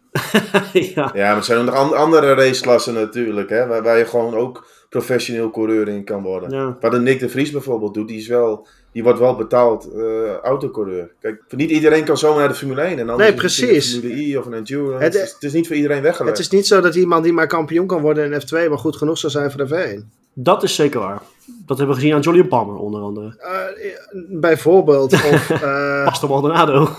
[0.73, 1.11] ja.
[1.15, 4.67] Ja, maar het zijn nog an- andere raceklassen natuurlijk, hè, waar, waar je gewoon ook
[4.93, 6.51] professioneel coureur in kan worden.
[6.51, 6.77] ja.
[6.81, 10.35] Wat een Nick de Vries bijvoorbeeld doet, die, is wel, die wordt wel betaald eh
[10.43, 11.11] autocoureur.
[11.21, 12.91] Kijk, niet iedereen kan zomaar naar de Formule 1.
[12.99, 13.93] En anders Nee, is het precies.
[13.95, 15.05] Een Formule I of een Endurance.
[15.05, 16.37] Het- Het, is, het is niet voor iedereen weggelegd.
[16.37, 18.97] Het is niet zo dat iemand die maar kampioen kan worden in F2, maar goed
[18.97, 20.07] genoeg zou zijn voor de F1.
[20.35, 21.23] Dat is zeker waar.
[21.67, 23.37] Dat hebben we gezien aan Julian Palmer onder andere.
[23.39, 25.51] Eh, bijvoorbeeld, of...
[25.63, 26.89] eh, Pastor Maldonado.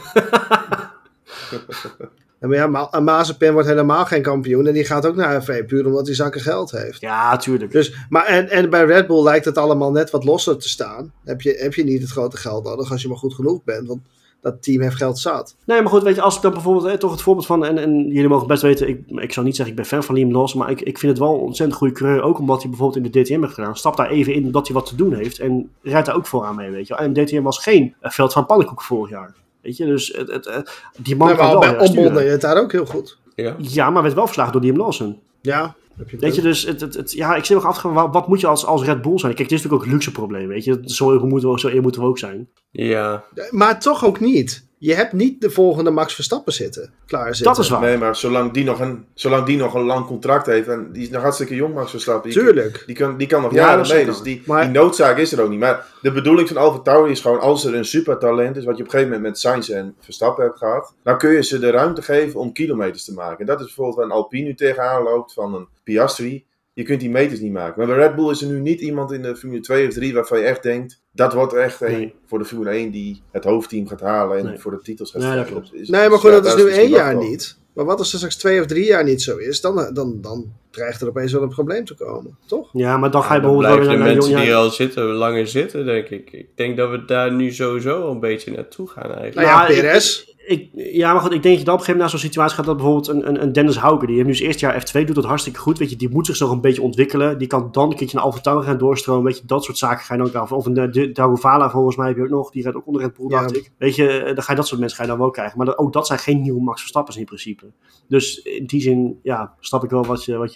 [2.47, 4.67] Maar ja, een Mazepin wordt helemaal geen kampioen.
[4.67, 7.01] En die gaat ook naar F1 puur omdat hij zakken geld heeft.
[7.01, 7.71] Ja, tuurlijk.
[7.71, 11.13] Dus, maar en, en bij Red Bull lijkt het allemaal net wat losser te staan.
[11.23, 13.87] Heb je, heb je niet het grote geld nodig als je maar goed genoeg bent.
[13.87, 14.01] Want
[14.43, 15.55] dat team heeft geld zat.
[15.65, 17.77] Nee, maar goed, weet je, als ik dan bijvoorbeeld eh, toch het voorbeeld van, en,
[17.77, 20.31] en jullie mogen best weten, ik, ik zou niet zeggen ik ben fan van Liam
[20.31, 23.05] Lawson, maar ik, ik vind het wel een ontzettend goede coureur, ook omdat hij bijvoorbeeld
[23.05, 23.77] in de DTM heeft gedaan.
[23.77, 26.55] Stap daar even in omdat hij wat te doen heeft en rijdt daar ook vooraan
[26.55, 26.95] mee, weet je.
[26.95, 29.85] En DTM was geen eh, veld van pannenkoeken vorig jaar, weet je.
[29.85, 33.17] Dus het, het, die man Maar kan wel bij deed het daar ook heel goed.
[33.35, 33.55] Ja.
[33.57, 35.19] Ja, maar werd wel verslagen door Liam Lawson.
[35.41, 38.13] Ja, heb je Weet je, dus het, het, het- ja, ik zit nog af wat,
[38.13, 39.33] wat moet je als, als Red Bull zijn?
[39.35, 40.79] Kijk, het is natuurlijk ook een luxe probleem, weet je.
[40.83, 42.49] Zo eer moeten we, zo eer moeten we ook zijn.
[42.71, 44.67] Ja, Maar toch ook niet.
[44.85, 46.93] Je hebt niet de volgende Max Verstappen zitten.
[47.05, 47.53] Klaar zitten.
[47.53, 47.81] Dat is waar.
[47.81, 51.01] Nee, maar zolang die, nog een, zolang die nog een lang contract heeft, en die
[51.03, 52.29] is nog hartstikke jong, Max Verstappen.
[52.31, 52.83] Die, Tuurlijk.
[52.85, 55.41] Die kan, die kan nog Ja, jaren mee, dus die, Maar- die noodzaak is er
[55.41, 55.59] ook niet.
[55.59, 58.83] Maar de bedoeling van Alfa Tauri is gewoon, als er een supertalent is, wat je
[58.83, 61.69] op een gegeven moment met Sainz en Verstappen hebt gehad, dan kun je ze de
[61.69, 63.39] ruimte geven om kilometers te maken.
[63.39, 66.45] En dat is bijvoorbeeld waar een Alpine nu tegenaan loopt van een Piastri.
[66.73, 67.73] Je kunt die meters niet maken.
[67.77, 70.13] Maar bij Red Bull is er nu niet iemand in de Formule 2 of 3
[70.13, 72.13] waarvan je echt denkt, dat wordt echt Nee.
[72.25, 74.57] voor de Formule 1 die het hoofdteam gaat halen en Nee.
[74.59, 75.69] voor de titels gaat Nee, dat strijden.
[75.69, 75.81] klopt.
[75.81, 77.57] Is- Nee, maar goed, ja, dat is nu één jaar niet.
[77.73, 80.51] Maar wat als er straks twee of drie jaar niet zo is, dan, dan, dan
[80.73, 82.37] dreigt er opeens wel een probleem te komen.
[82.45, 82.69] Toch?
[82.73, 85.03] Ja, maar dan ga je dan bijvoorbeeld blijven wel de mensen die er al zitten
[85.03, 86.31] langer zitten, denk ik.
[86.31, 89.35] Ik denk dat we daar nu sowieso al een beetje naartoe gaan eigenlijk.
[89.35, 90.31] Nou ja, Nou, ik- Perez.
[90.47, 92.19] Ik, ja, maar goed, ik denk dat je dan op een gegeven moment naar zo'n
[92.19, 94.81] situatie gaat dat bijvoorbeeld een, een, een Dennis Hauke, die heeft nu zijn eerste jaar
[94.87, 97.47] F2, doet dat hartstikke goed, weet je, die moet zich nog een beetje ontwikkelen, die
[97.47, 100.13] kan dan een keertje naar Alfa Tauri gaan doorstromen, weet je, dat soort zaken ga
[100.13, 100.51] je dan ook af.
[100.51, 103.29] Of een uh, Daruvala volgens mij heb je ook nog, die rijdt ook onder Bull,
[103.29, 103.41] Ja.
[103.41, 103.71] dacht ik.
[103.77, 105.65] Weet je, eh, dan ga je dat soort mensen ga je dan wel krijgen, maar
[105.65, 107.65] dat, ook dat zijn geen nieuwe Max Verstappens in principe.
[108.07, 110.53] Dus in die zin, ja, snap ik wel wat, je, wat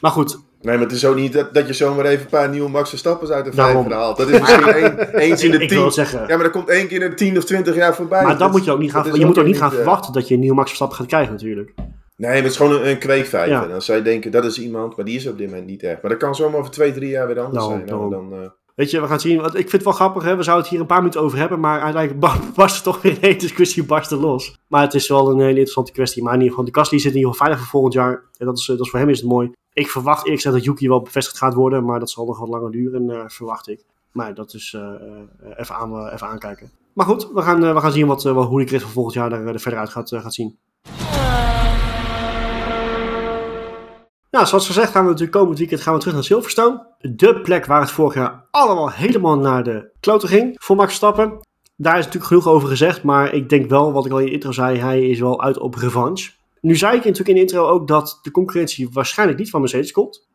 [0.00, 2.48] Maar goed, Nee, maar het is ook niet dat, dat je zomaar even een paar
[2.48, 4.16] nieuwe Max Verstappens uit de vijver haalt.
[4.16, 5.84] Dat is misschien één, eens in de ik wil tien.
[5.84, 6.20] het zeggen.
[6.20, 8.22] Ja, maar dat komt één keer in de 10 of 20 jaar voorbij.
[8.22, 10.28] maar dat moet je ook niet gaan, je moet ook niet gaan eh, verwachten dat
[10.28, 11.72] je een nieuwe Max Verstappen gaat krijgen natuurlijk.
[12.16, 13.52] Nee, maar het is gewoon een, een kweekvijver.
[13.52, 13.64] Ja.
[13.64, 16.02] En als zij denken, dat is iemand, maar die is op dit moment niet echt.
[16.02, 17.84] Maar dat kan zomaar over twee, drie jaar weer anders zijn.
[17.86, 18.10] Nou, daarom.
[18.10, 19.40] dan, eh, Weet je, we gaan zien.
[19.40, 20.36] Want ik vind het wel grappig, hè?
[20.36, 23.02] we zouden het hier een paar minuten over hebben, maar uiteindelijk ba- barst het toch
[23.02, 24.58] weer een discussie barsten los.
[24.66, 26.22] Maar het is wel een hele interessante kwestie.
[26.22, 28.22] Maar in ieder geval, de Gasly zit in ieder geval veilig voor volgend jaar.
[28.38, 29.52] En dat is, eh, dat is voor hem is het mooi.
[29.72, 32.48] Ik verwacht eerlijk gezegd dat Yuki wel bevestigd gaat worden, maar dat zal nog wat
[32.48, 33.84] langer duren, eh, verwacht ik.
[34.12, 36.70] Maar dat is eh, even, aan, even aankijken.
[36.92, 39.46] Maar goed, we gaan, we gaan zien wat, hoe de Chris van volgend jaar er,
[39.46, 40.56] er verder uit gaat, gaat zien.
[44.36, 46.86] Nou, zoals gezegd gaan we natuurlijk komend weekend gaan we terug naar Silverstone.
[47.00, 51.40] De plek waar het vorig jaar allemaal helemaal naar de kloten ging voor Max Verstappen.
[51.76, 54.32] Daar is natuurlijk genoeg over gezegd, maar ik denk wel, wat ik al in de
[54.32, 56.30] intro zei, hij is wel uit op revanche.
[56.60, 59.92] Nu zei ik natuurlijk in de intro ook dat de concurrentie waarschijnlijk niet van Mercedes
[59.92, 60.28] komt.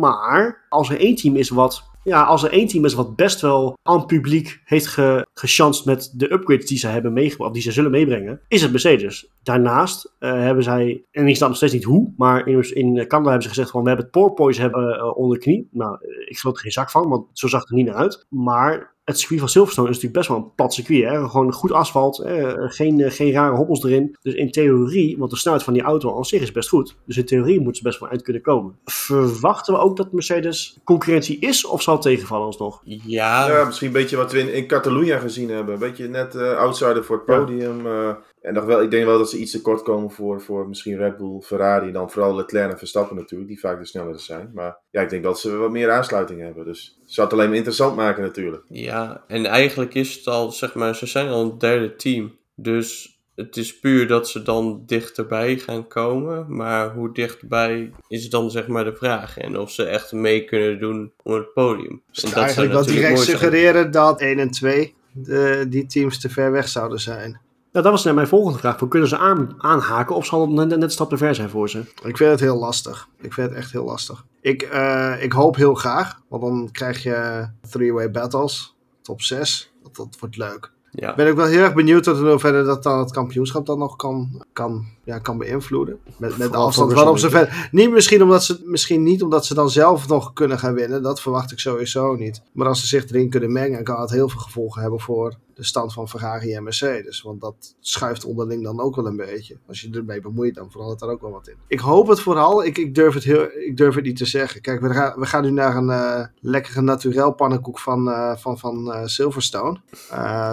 [0.00, 3.40] Maar als er één team is wat, ja, als er één team is wat best
[3.40, 7.72] wel aan publiek heeft ge, gechanst met de upgrades die ze hebben meegebracht, die ze
[7.72, 9.30] zullen meebrengen, is het Mercedes.
[9.42, 13.30] Daarnaast eh, hebben zij, en ik snap nog steeds niet hoe, maar in, in Canada
[13.30, 15.68] hebben ze gezegd van we hebben het porpoise hebben, eh, onder de knie.
[15.70, 17.94] Nou, eh, ik geloof er geen zak van, want zo zag het er niet naar
[17.94, 18.26] uit.
[18.28, 21.04] Maar het circuit van Silverstone is natuurlijk best wel een plat circuit.
[21.04, 21.28] Hè?
[21.28, 24.16] Gewoon goed asfalt, eh, geen, geen rare hobbels erin.
[24.22, 26.96] Dus in theorie, want de snelheid van die auto aan zich is best goed.
[27.06, 28.78] Dus in theorie moet ze best wel eind kunnen komen.
[28.84, 32.80] Verwachten we ook dat Mercedes concurrentie is of zal tegenvallen alsnog?
[32.84, 35.74] Ja, ja, misschien een beetje wat we in, in Catalunya gezien hebben.
[35.74, 37.38] Een beetje net eh, outsider voor het Ja.
[37.38, 37.86] podium.
[37.86, 40.68] eh, en nog wel, ik denk wel dat ze iets te kort komen voor, voor
[40.68, 41.92] misschien Red Bull, Ferrari.
[41.92, 44.50] Dan vooral Leclerc en Verstappen natuurlijk, die vaak de snellere zijn.
[44.54, 46.64] Maar ja, ik denk dat ze wat meer aansluiting hebben.
[46.64, 48.62] Dus het zou het alleen maar interessant maken natuurlijk.
[48.68, 52.36] ja, en eigenlijk is het al, zeg maar, ze zijn al een derde team.
[52.54, 56.56] Dus het is puur dat ze dan dichterbij gaan komen.
[56.56, 59.38] Maar hoe dichtbij is dan, zeg maar, de vraag.
[59.38, 62.02] En of ze echt mee kunnen doen om het podium.
[62.10, 65.86] Dus En dat eigenlijk zou wel natuurlijk direct suggereren dat 1 en 2 de, die
[65.86, 67.30] teams te ver weg zouden zijn.
[67.72, 68.88] Nou, dat was net mijn volgende vraag.
[68.88, 71.70] Kunnen ze aan, aanhaken of zal het net, net een stap te ver zijn voor
[71.70, 71.78] ze?
[72.04, 73.08] Ik vind het heel lastig.
[73.20, 74.24] Ik vind het echt heel lastig.
[74.40, 79.72] Ik, eh, ik hoop heel graag, want dan krijg je three-way battles, top 6.
[79.82, 80.71] Dat, dat wordt leuk.
[80.94, 81.14] Ja.
[81.14, 83.96] Ben ik wel heel erg benieuwd tot in hoeverre dat dan het kampioenschap dan nog
[83.96, 85.98] kan, kan ja, kan beïnvloeden.
[86.04, 87.68] Met, met Vooral afstand voor waarop ze verder.
[87.70, 91.02] Niet misschien omdat ze misschien niet omdat ze dan zelf nog kunnen gaan winnen.
[91.02, 92.42] Dat verwacht ik sowieso niet.
[92.52, 95.64] Maar als ze zich erin kunnen mengen, kan het heel veel gevolgen hebben voor de
[95.64, 97.22] stand van Ferrari en Mercedes.
[97.22, 99.58] Want dat schuift onderling dan ook wel een beetje.
[99.68, 101.56] Als je ermee bemoeit, dan verandert daar ook wel wat in.
[101.66, 102.64] Ik hoop het vooral.
[102.64, 104.60] Ik, ik, durf, het heel, ik durf het niet te zeggen.
[104.60, 108.58] Kijk, we gaan, we gaan nu naar een eh, lekkere naturel pannenkoek van, eh, van,
[108.58, 109.80] van eh, Silverstone.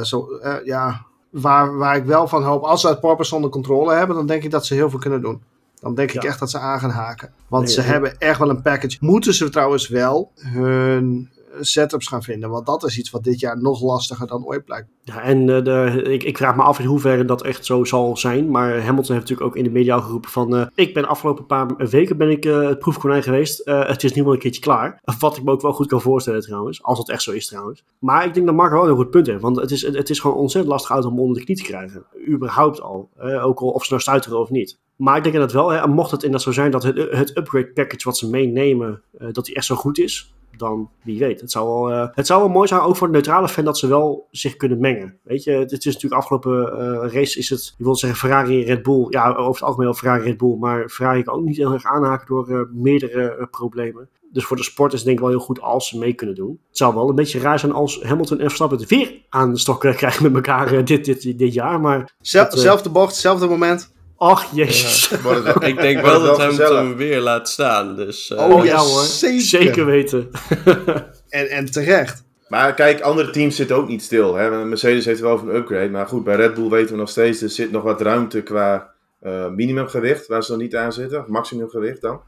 [0.02, 0.28] Zo,
[0.64, 4.26] ja, waar, waar ik wel van hoop, als ze het porpoise onder controle hebben, dan
[4.26, 5.42] denk ik dat ze heel veel kunnen doen.
[5.80, 6.30] Dan denk ik Ja.
[6.30, 7.32] echt dat ze aan gaan haken.
[7.48, 7.90] Want Nee, ze nee.
[7.90, 8.98] hebben echt wel een package.
[9.00, 12.50] Moeten ze trouwens wel hun setups gaan vinden.
[12.50, 14.88] Want dat is iets wat dit jaar nog lastiger dan ooit blijkt.
[15.04, 18.18] Ja, en eh, de, ik, ik vraag me af in hoeverre dat echt zo zal
[18.18, 18.52] zijn.
[18.52, 20.56] Maar Hamilton heeft natuurlijk ook in de media geroepen van...
[20.56, 23.62] eh, ik ben afgelopen paar weken ben ik eh, het proefkonijn geweest.
[23.66, 25.02] Het is nu wel een keertje klaar.
[25.20, 26.84] Wat ik me ook wel goed kan voorstellen trouwens.
[26.84, 27.84] Als dat echt zo is trouwens.
[28.00, 29.42] Maar ik denk dat Marco wel een goed punt heeft.
[29.42, 32.06] Want het is, het is gewoon ontzettend lastig uit om onder de knie te krijgen.
[32.30, 33.10] Überhaupt al.
[33.42, 34.78] Ook al of ze nou stuiteren of niet.
[34.96, 37.72] Maar ik denk dat wel, hè, mocht het inderdaad zo zijn dat het, het upgrade
[37.74, 41.42] package wat ze meenemen, dat die echt zo goed is, dan wie weet.
[41.42, 43.78] Het zou, wel, eh, het zou wel mooi zijn, ook voor de neutrale fan, dat
[43.78, 45.20] ze wel zich kunnen mengen.
[45.24, 48.66] Weet je, het is natuurlijk afgelopen eh, race is het, je wilt zeggen Ferrari en
[48.66, 49.06] Red Bull.
[49.10, 51.86] Ja, over het algemeen Ferrari en Red Bull, maar Ferrari kan ook niet heel erg
[51.86, 54.10] aanhaken door eh, meerdere problemen.
[54.32, 56.36] Dus voor de sport is het denk ik wel heel goed als ze mee kunnen
[56.36, 56.60] doen.
[56.68, 59.60] Het zou wel een beetje raar zijn als Hamilton en Verstappen het weer aan de
[59.60, 61.80] stok krijgen met elkaar dit, dit, dit jaar.
[61.82, 63.94] Maar, Zel, Dat, eh, zelfde bocht, zelfde moment.
[64.20, 65.12] Ach jezus.
[65.60, 67.96] Ik denk wel dat hij hem weer laat staan.
[67.96, 69.42] Dus, eh, Oh ja hoor, zeker.
[69.42, 70.30] Zeker weten.
[71.30, 72.24] En, en terecht.
[72.48, 74.36] Maar kijk, andere teams zitten ook niet stil.
[74.36, 74.66] Hè?
[74.66, 75.90] Mercedes heeft wel over een upgrade.
[75.90, 77.42] Maar goed, bij Red Bull weten we nog steeds...
[77.42, 80.28] er zit nog wat ruimte qua eh, minimumgewicht...
[80.28, 81.24] waar ze nog niet aan zitten.
[81.28, 82.22] Maximumgewicht dan.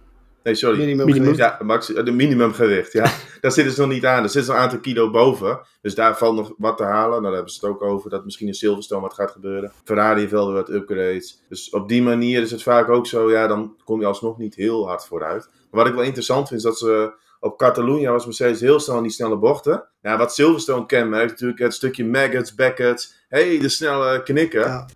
[0.43, 0.77] Nee, sorry.
[0.77, 1.35] Minimum, Minimum.
[1.35, 3.11] Ja, maxi- de minimumgewicht, ja.
[3.41, 4.23] Daar zitten ze nog niet aan.
[4.23, 5.59] Er zit een aantal kilo boven.
[5.81, 7.09] Dus daar valt nog wat te halen.
[7.09, 8.09] Nou, daar hebben ze het ook over.
[8.09, 9.71] Dat misschien in Silverstone wat gaat gebeuren.
[9.83, 11.43] Ferrari heeft wel weer wat upgrades.
[11.49, 13.31] Dus op die manier is het vaak ook zo.
[13.31, 15.49] Ja, dan kom je alsnog niet heel hard vooruit.
[15.71, 17.13] Maar wat ik wel interessant vind, is dat ze...
[17.39, 19.83] Op Catalunya was Mercedes heel snel in die snelle bochten.
[20.01, 23.13] Ja, wat Silverstone kenmerkt, natuurlijk het stukje maggots, backets.
[23.29, 24.61] hey, de snelle knikken.
[24.61, 24.87] Ja.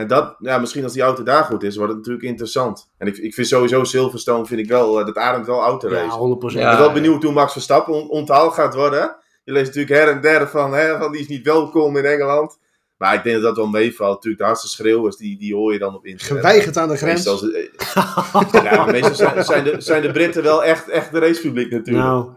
[0.00, 2.90] En dat, ja, misschien als die auto daar goed is, wordt het natuurlijk interessant.
[2.98, 6.04] En ik, ik vind sowieso Silverstone, vind ik wel, eh, dat ademt wel autorace.
[6.04, 6.62] Ja, 100%.
[6.62, 9.16] Ik ben wel benieuwd hoe Max Verstappen on- onthaald gaat worden.
[9.44, 12.58] Je leest natuurlijk her en der van, hè, van die is niet welkom in Engeland.
[13.00, 14.14] Maar ik denk dat dat wel meevalt.
[14.14, 16.42] Natuurlijk, de hardste schreeuwers, die, die hoor je dan op internet.
[16.42, 17.24] Geweigerd aan de grens.
[17.24, 21.18] Meestal, eh, ja, maar meestal zijn, zijn, de, zijn de Britten wel echt, echt de
[21.18, 22.06] racepubliek natuurlijk.
[22.06, 22.28] Nou,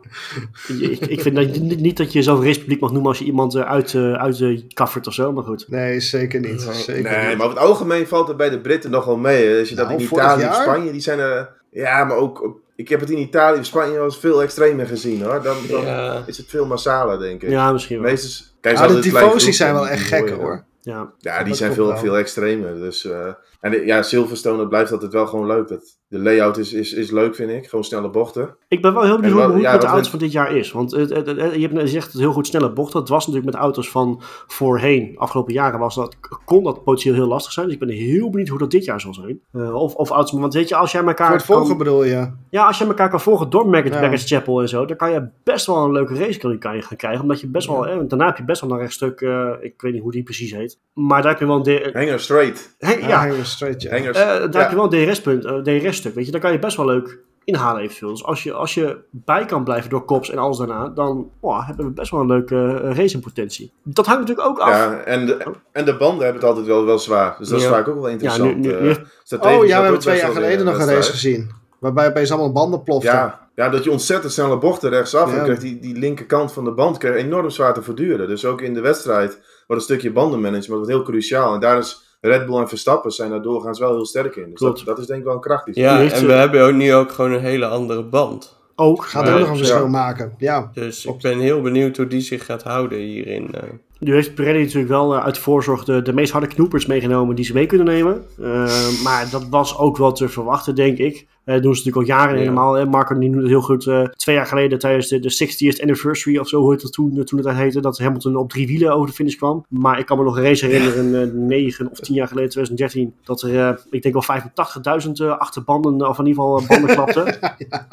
[0.80, 3.56] ik, ik vind dat niet niet dat je zo'n racepubliek mag noemen als je iemand
[3.56, 5.66] eh, uit, eh uit de kaffert of zo, maar goed.
[5.70, 6.62] Nee, zeker niet.
[6.62, 7.38] Zeker nee, niet.
[7.38, 9.60] maar over het algemeen valt het bij de Britten nog wel mee.
[9.60, 10.54] Als je dat Nou, in Italië jaar?
[10.54, 11.50] Spanje, die zijn er...
[11.70, 12.62] Ja, maar ook...
[12.84, 15.42] Ik heb het in Italië of Spanje wel eens veel extremer gezien hoor.
[15.42, 16.24] Dan, dan ja.
[16.26, 17.50] is het veel massaler, denk ik.
[17.50, 18.16] Ja, misschien wel.
[18.62, 20.64] Kijk, Ah, de tifosi's zijn wel echt die gek hoor.
[20.82, 21.12] Ja.
[21.20, 22.76] Ja, die zijn veel, veel extremer.
[22.76, 23.28] Dus, eh,
[23.64, 25.68] en de- ja, Silverstone, dat blijft altijd wel gewoon leuk.
[25.68, 27.68] Dat, de layout is, is, is leuk, vind ik.
[27.68, 28.56] Gewoon snelle bochten.
[28.68, 30.72] Ik ben wel heel benieuwd wat- hoe het met de auto's van dit jaar is.
[30.72, 33.00] Want het, het- het- je hebt net gezegd het heel goed snelle bochten.
[33.00, 37.28] Het was natuurlijk met auto's van voorheen, afgelopen jaren, was dat, kon dat potentieel heel
[37.28, 37.66] lastig zijn.
[37.66, 39.40] Dus ik ben heel benieuwd hoe dat dit jaar zal zijn.
[39.54, 42.04] Eh, of, of auto's, want weet je, als jij elkaar Voor het volgen kan, bedoel
[42.04, 42.32] je?
[42.50, 44.18] ja, als je elkaar kan volgen door Maggot Ja.
[44.18, 46.82] Chapel en zo, dan kan je best wel een leuke race kan je, kan je
[46.82, 47.22] gaan krijgen.
[47.22, 49.94] Omdat je best wel, eh, daarna heb je best wel een rechtstuk, eh, ik weet
[49.94, 50.80] niet hoe die precies heet.
[50.94, 52.76] Maar daar heb je wel een, Hanger straight.
[52.80, 53.92] Ja, ja, Hanger straight, ja.
[53.92, 54.18] Hangers.
[54.18, 54.60] Eh, daar ja.
[54.60, 56.32] heb je wel een DRS-punt, een DRS-stuk, weet je.
[56.32, 58.12] Daar kan je best wel leuk inhalen eventueel.
[58.12, 61.68] Dus als je, als je bij kan blijven door kops en alles daarna, dan oh,
[61.68, 63.72] hebben we best wel een leuke uh, racingpotentie.
[63.84, 64.70] Dat hangt natuurlijk ook af.
[64.70, 65.38] Ja, en de,
[65.72, 67.36] en de banden hebben het altijd wel, wel zwaar.
[67.40, 68.56] Dus dat is vaak ook wel interessant.
[68.56, 68.82] nu- nu- eh.
[68.82, 71.52] nu- Strategisch Oh ja, we hebben twee jaar geleden nog een race gezien.
[71.80, 73.14] Waarbij opeens allemaal banden ploften.
[73.14, 75.32] Ja, ja, dat je ontzettend snelle bochten rechtsaf.
[75.32, 75.38] Ja.
[75.38, 78.28] En krijgt die, die linkerkant van de band krijgt enorm zwaar te verduren.
[78.28, 81.54] Dus ook in de wedstrijd wordt een stukje bandenmanagement wordt heel cruciaal.
[81.54, 84.50] En daar is Red Bull en Verstappen zijn daar doorgaans wel heel sterk in.
[84.50, 84.78] Dus Klopt.
[84.78, 85.66] dat, dat is denk ik wel een kracht.
[85.66, 88.58] die Ja, en we hebben ook nu ook gewoon een hele andere band.
[88.76, 89.06] Ook.
[89.06, 89.60] Gaat Ja, ook nog een ja.
[89.60, 90.34] verschil maken.
[90.38, 90.70] Ja.
[90.74, 93.54] Dus ik ben heel benieuwd hoe die zich gaat houden hierin.
[93.54, 93.62] eh.
[94.00, 97.46] Nu heeft Pirelli natuurlijk wel eh, uit voorzorg de, de meest harde knoepers meegenomen die
[97.46, 98.24] ze mee kunnen nemen.
[98.42, 101.28] Eh, maar dat was ook wel te verwachten, denk ik.
[101.44, 102.40] Eh doen ze natuurlijk al jaren Ja.
[102.40, 102.74] helemaal.
[102.74, 102.86] Hè.
[102.86, 103.88] Marco die noemde het heel goed.
[103.88, 105.32] eh, twee jaar geleden tijdens de, de
[105.76, 108.68] 60th anniversary of zo, hoe het toen, eh, toen het heette, dat Hamilton op drie
[108.68, 109.66] wielen over de finish kwam.
[109.70, 113.14] Maar ik kan me nog een race herinneren, eh, negen of tien jaar geleden, 2013,
[113.24, 117.38] dat er, ik denk wel 85.000 eh, achterbanden, of in ieder geval banden klapten.
[117.70, 117.88] Ja,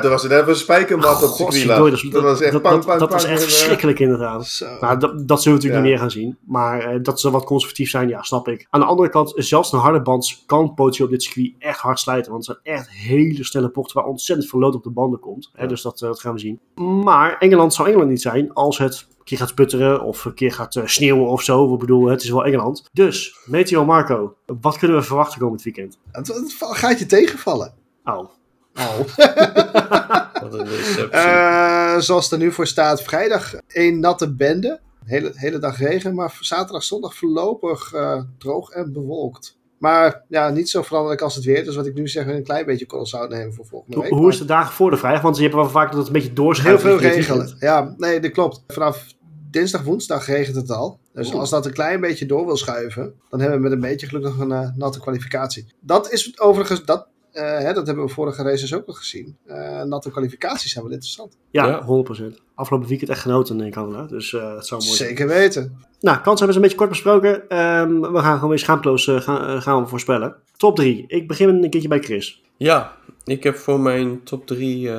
[0.00, 1.90] toen was er net een spijkermat op lag.
[1.90, 4.46] dat, Dat was echt dat, pang, dat, pang, was echt eh, verschrikkelijk inderdaad.
[4.46, 4.66] Zo.
[4.80, 5.80] Nou, dat, dat zullen we natuurlijk Ja.
[5.80, 6.36] niet meer gaan zien.
[6.46, 8.66] Maar eh, dat ze wat conservatief zijn, ja, snap ik.
[8.70, 11.98] Aan de andere kant, zelfs een harde band kan potentieel op dit circuit echt hard
[11.98, 12.32] slijten.
[12.32, 15.50] Want het zijn echt hele snelle bochten waar ontzettend veel lood op de banden komt.
[15.52, 15.68] Hè, Ja.
[15.68, 16.60] dus dat, eh, dat gaan we zien.
[17.04, 20.74] Maar Engeland zou Engeland niet zijn als het keer gaat sputteren of een keer gaat
[20.74, 21.72] uh, sneeuwen of zo.
[21.72, 22.88] Ik bedoel, het is wel Engeland.
[22.92, 25.98] Dus, Meteo Marco, wat kunnen we verwachten komend weekend?
[26.12, 27.74] Het, het gaat je tegenvallen.
[28.04, 28.28] Oh.
[28.78, 28.98] Oh.
[30.42, 30.66] Wat een.
[31.10, 34.80] Eh, zoals het er nu voor staat, vrijdag één natte bende.
[35.04, 39.56] Hele, hele dag regen, maar zaterdag, zondag voorlopig eh, droog en bewolkt.
[39.78, 41.64] Maar ja, niet zo veranderlijk als het weer.
[41.64, 44.08] Dus wat ik nu zeg, een klein beetje korrel zout nemen voor volgende week.
[44.08, 45.22] Hoe, hoe is de dagen voor de vrijdag?
[45.22, 46.82] Want je hebt wel vaak dat het een beetje Heel doorschuift.
[46.82, 47.56] veel richting het regelen.
[47.58, 48.62] Ja, nee, dat klopt.
[48.66, 49.06] Vanaf
[49.50, 50.98] dinsdag, woensdag regent het al.
[51.12, 51.38] Dus Oeh.
[51.38, 54.22] als dat een klein beetje door wil schuiven, dan hebben we met een beetje geluk
[54.22, 55.66] nog een eh, natte kwalificatie.
[55.80, 57.06] Dat is overigens, dat,
[57.40, 59.36] hè, dat hebben we vorige races ook al gezien.
[59.46, 61.36] Eh, natte kwalificaties zijn wel interessant.
[61.50, 61.82] Ja, Ja.
[61.82, 62.40] 100%.
[62.54, 64.02] Afgelopen weekend echt genoten in Canada.
[64.06, 65.08] Dus eh dat zou mooi zijn.
[65.08, 65.78] Zeker weten.
[66.00, 67.48] Nou, kansen hebben ze een beetje kort besproken.
[67.48, 70.36] Ehm, we gaan gewoon weer schaamteloos eh, gaan, eh, gaan we voorspellen.
[70.56, 71.04] Top 3.
[71.06, 72.42] Ik begin een keertje bij Chris.
[72.56, 74.90] Ja, ik heb voor mijn top 3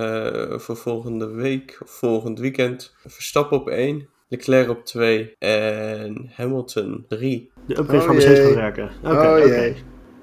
[0.59, 7.51] voor volgende week of volgend weekend Verstappen op 1, Leclerc op 2 en Hamilton 3.
[7.67, 8.91] De upgrade Oh van Mercedes gaat werken.
[9.03, 9.45] Oké, oh oké.
[9.45, 9.75] jee.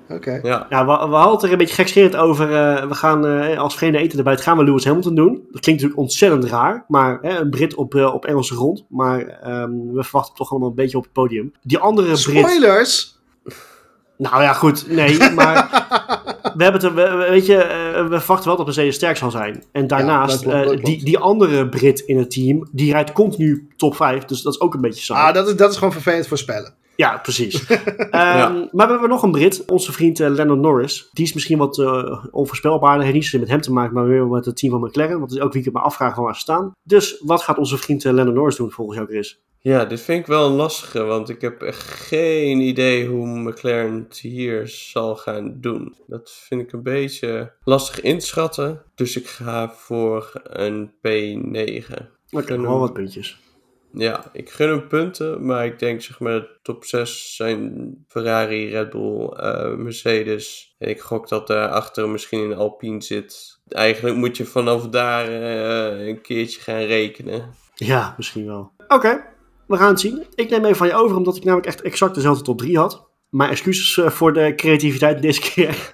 [0.08, 0.40] Oké.
[0.42, 2.44] Ja, Ja, we, we hadden het er een beetje gekscherend over.
[2.54, 4.36] eh, we gaan eh, als vreemde eten erbij.
[4.36, 5.32] gaan we Lewis Hamilton doen.
[5.34, 6.84] Dat klinkt natuurlijk ontzettend raar.
[6.88, 8.84] Maar hè, een Brit op, eh, op Engelse grond.
[8.88, 11.52] Maar ehm, we verwachten toch allemaal een beetje op het podium.
[11.62, 12.18] Die andere Brit.
[12.18, 13.12] Spoilers!
[14.16, 14.88] Nou ja, goed.
[14.90, 15.54] Nee, maar
[16.56, 19.16] we hebben het er, we- we- weet je, eh, we verwachten wel dat Mercedes sterk
[19.16, 19.64] zal zijn.
[19.72, 20.84] En daarnaast, klopt, eh, klopt.
[20.84, 24.24] die, die andere Brit in het team, die rijdt continu top 5.
[24.24, 25.28] Dus dat is ook een beetje saai.
[25.28, 26.74] Ah, dat is, dat is gewoon vervelend voorspellen.
[26.96, 27.66] Ja, precies.
[27.66, 31.08] Ehm, Maar we hebben nog een Brit, onze vriend eh, Lennon Norris.
[31.12, 33.02] Die is misschien wat eh onvoorspelbaarder.
[33.02, 35.18] Heeft niet zozeer met hem te maken, maar weer met het team van McLaren.
[35.18, 36.72] Want het is ook weekend maar afvragen van waar ze staan.
[36.82, 39.42] Dus wat gaat onze vriend eh, Lennon Norris doen volgens jou, Chris?
[39.58, 43.94] ja, dit vind ik wel een lastige, want ik heb echt geen idee hoe McLaren
[44.08, 45.94] het hier zal gaan doen.
[46.06, 51.92] Dat vind ik een beetje lastig inschatten, dus ik ga voor een P9.
[52.30, 53.38] Oké, Gun wel wat puntjes.
[53.96, 58.90] Ja, ik gun hem punten, maar ik denk zeg maar top 6 zijn Ferrari, Red
[58.90, 60.74] Bull, eh, Mercedes.
[60.78, 63.60] En ik gok dat daarachter misschien een Alpine zit.
[63.68, 67.54] Eigenlijk moet je vanaf daar eh, een keertje gaan rekenen.
[67.74, 68.72] Ja, misschien wel.
[68.88, 69.24] Oké,
[69.66, 70.26] we gaan het zien.
[70.34, 73.08] Ik neem even van je over, omdat ik namelijk echt exact dezelfde top 3 had.
[73.30, 75.76] Maar excuses eh, voor de creativiteit deze keer.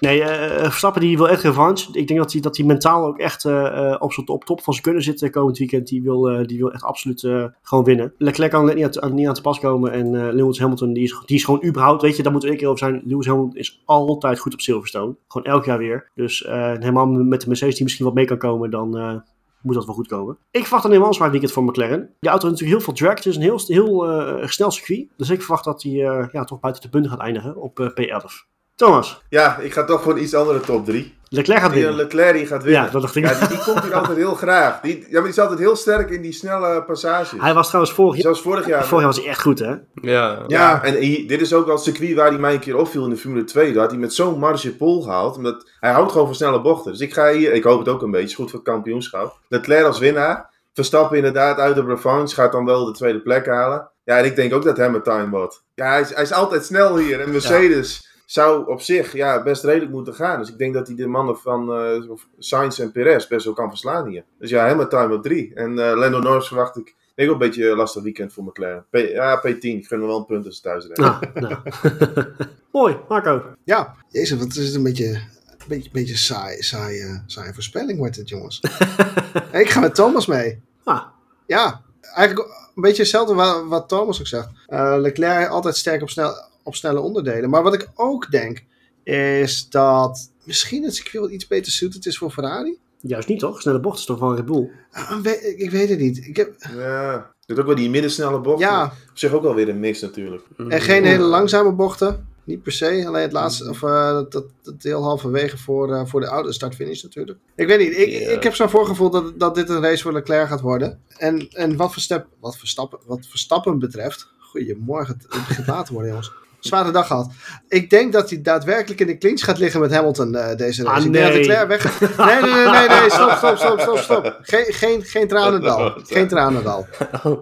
[0.00, 1.88] nee, eh, Verstappen die wil echt revanche.
[1.92, 4.84] Ik denk dat hij, dat hij mentaal ook echt eh, op, op top van zijn
[4.84, 5.88] kunnen zitten komend weekend.
[5.88, 7.20] Die wil, die wil echt absoluut
[7.62, 8.12] gewoon winnen.
[8.18, 9.92] Leclerc kan net niet aan, niet aan te pas komen.
[9.92, 12.60] En Lewis Hamilton, die is, die is gewoon überhaupt, weet je, daar moeten we een
[12.60, 13.02] keer over zijn.
[13.04, 15.16] Lewis Hamilton is altijd goed op Silverstone.
[15.28, 16.10] Gewoon elk jaar weer.
[16.14, 19.22] Dus helemaal met de Mercedes die misschien wat mee kan komen, dan...
[19.62, 20.38] moet dat wel goed komen.
[20.50, 22.10] Ik verwacht een helemaal zwaar weekend voor McLaren.
[22.20, 23.14] Die auto heeft natuurlijk heel veel drag.
[23.14, 25.08] Het is een heel, heel snel circuit.
[25.16, 25.92] Dus ik verwacht dat hij
[26.32, 28.48] ja, toch buiten de punten gaat eindigen op eh, P11.
[28.78, 31.16] Thomas, Ja, ik ga toch voor een iets andere top 3.
[31.28, 31.94] Leclerc gaat winnen.
[31.94, 32.82] Leclerc die gaat winnen.
[32.84, 33.24] Ja, dat dacht ik.
[33.28, 34.80] Ja, die, die komt hier altijd heel graag.
[34.80, 37.40] Die, ja, maar die is altijd heel sterk in die snelle passages.
[37.40, 38.84] Hij was trouwens vorig jaar, Zelfs vorig jaar.
[38.84, 39.74] vorig jaar was hij echt goed, hè?
[39.94, 42.76] Ja, Ja, en hier- dit is ook wel het circuit waar hij mij een keer
[42.76, 43.72] opviel in de Formule 2.
[43.72, 45.36] Daar had hij met zo'n marge pole gehaald.
[45.36, 46.92] Omdat hij houdt gewoon van snelle bochten.
[46.92, 49.38] Dus ik ga hier, ik hoop het ook een beetje, goed voor het kampioenschap.
[49.48, 50.50] Leclerc als winnaar.
[50.74, 52.34] Verstappen inderdaad uit de revanche.
[52.34, 53.88] Gaat dan wel de tweede plek halen.
[54.04, 55.62] Ja, en ik denk ook dat hem het time wordt.
[55.74, 57.20] Ja, hij is, hij is altijd snel hier.
[57.20, 60.38] En Mercedes zou op zich ja, best redelijk moeten gaan.
[60.38, 63.68] Dus ik denk dat hij de mannen van eh Sainz en Perez best wel kan
[63.68, 64.24] verslaan hier.
[64.38, 65.54] Dus ja, het time op drie.
[65.54, 68.84] En eh Lando Norris verwacht ik, denk ook een beetje een lastig weekend voor McLaren.
[68.90, 69.58] P, ja, P10.
[69.58, 71.30] Ik gun hem wel een punt als ze thuis rijden.
[71.34, 72.26] Nou, nou.
[72.72, 73.42] Mooi, Marco.
[73.64, 77.98] Ja, jezus, wat is het een beetje, een beetje, beetje saai, saai, eh, saaie voorspelling
[77.98, 78.60] wordt het, jongens.
[79.52, 80.62] ik ga met Thomas mee.
[80.84, 81.02] Ah,
[81.46, 81.82] Ja,
[82.14, 84.48] eigenlijk een beetje hetzelfde wat, wat Thomas ook zegt.
[84.66, 86.34] Eh, Leclerc altijd sterk op, snel,
[86.68, 87.50] op snelle onderdelen.
[87.50, 88.64] Maar wat ik ook denk,
[89.02, 92.78] is dat misschien het circuit wel iets beter suited is voor Ferrari.
[93.00, 93.60] juist niet, toch?
[93.60, 94.70] Snelle bocht is toch van Red Bull?
[94.92, 96.26] Ah, we- ik weet het niet.
[96.26, 98.60] Ik heb, Ja, doet ook wel die middensnelle bocht.
[98.60, 100.42] ja, Op zich ook wel weer een mix natuurlijk.
[100.68, 102.26] en geen hele langzame bochten.
[102.44, 106.06] Niet per se, alleen het laatste, of eh, dat, dat, dat deel halverwege voor, eh,
[106.06, 107.38] voor de oude start-finish natuurlijk.
[107.54, 110.48] Ik weet niet, ik, ik heb zo'n voorgevoel dat, dat dit een race voor Leclerc
[110.48, 111.00] gaat worden.
[111.16, 115.92] En, en wat, Verstap, wat, Verstappen, wat Verstappen betreft, goedemorgen, het, het begint laat te
[115.92, 116.32] worden jongens.
[116.60, 117.30] Zware dag gehad.
[117.68, 120.96] Ik denk dat hij daadwerkelijk in de clinch gaat liggen met Hamilton eh, deze race.
[120.96, 121.46] Ah, ik denk dat nee.
[121.46, 122.00] Leclerc weg...
[122.00, 124.38] Nee, nee, nee, nee, nee, stop, stop, stop, stop, stop.
[124.42, 126.00] Geen, geen, geen tranendal.
[126.04, 126.86] Geen tranendal.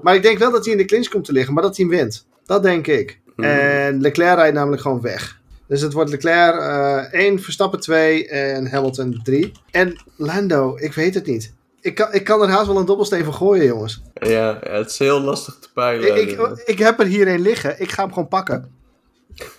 [0.02, 1.87] Maar ik denk wel dat hij in de clinch komt te liggen, maar dat hij
[1.87, 2.26] hem wint.
[2.44, 3.20] Dat denk ik.
[3.37, 5.40] En Leclerc rijdt namelijk gewoon weg.
[5.68, 9.52] Dus het wordt Leclerc eh 1, Verstappen 2 en Hamilton 3.
[9.70, 11.55] En Lando, ik weet het niet.
[11.81, 14.02] Ik kan, ik kan er haast wel een dobbelsteen voor gooien, jongens.
[14.14, 16.16] Ja, ja, het is heel lastig te peilen.
[16.16, 17.81] Ik, ik, ik heb er hier een liggen.
[17.81, 18.76] Ik ga hem gewoon pakken.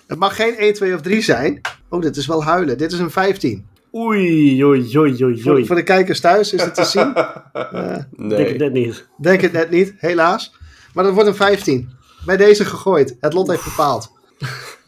[0.07, 1.61] Het mag geen 1, 2 of 3 zijn.
[1.89, 2.77] Oh, dit is wel huilen.
[2.77, 3.65] Dit is een 15.
[3.95, 5.65] Oei, oei, oei, oei, Voor, oei.
[5.65, 7.13] voor de kijkers thuis is het te zien.
[7.53, 8.57] Eh, Denk het Nee.
[8.57, 9.07] net niet.
[9.17, 10.55] denk het net niet, helaas.
[10.93, 11.89] Maar dat wordt een 15.
[12.25, 13.17] Bij deze gegooid.
[13.19, 14.11] Het lot heeft bepaald.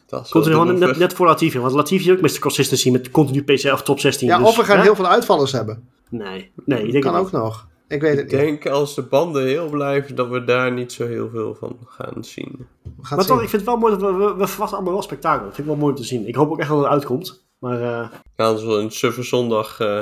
[0.08, 1.60] Dat is Komt er gewoon net, voor Latifi.
[1.60, 2.40] Want Latifi ook Mr.
[2.40, 4.28] Consistency met continu PC of top 16.
[4.28, 4.84] Ja, dus, of we gaan hè?
[4.84, 5.84] heel veel uitvallers hebben.
[6.10, 7.68] Nee, nee, ik denk Kan ook nog.
[7.90, 8.40] Ik weet het Ik niet.
[8.42, 12.24] denk als de banden heel blijven, dat we daar niet zo heel veel van gaan
[12.24, 12.68] zien.
[13.02, 15.04] Gaan Maar toch, ik vind het wel mooi dat we, we, we verwachten allemaal wel
[15.04, 15.46] spektakel.
[15.46, 16.28] Dat vind ik wel mooi om te zien.
[16.28, 17.48] Ik hoop ook echt dat het uitkomt.
[17.60, 19.80] Maar eh, Gaan ze wel een suffe zondag.
[19.80, 20.00] eh,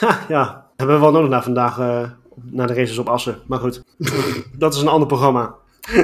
[0.28, 2.10] ja, hebben we wel nodig na vandaag, eh,
[2.42, 3.38] naar de races op Assen.
[3.46, 3.82] Maar goed,
[4.58, 5.54] dat is een ander programma.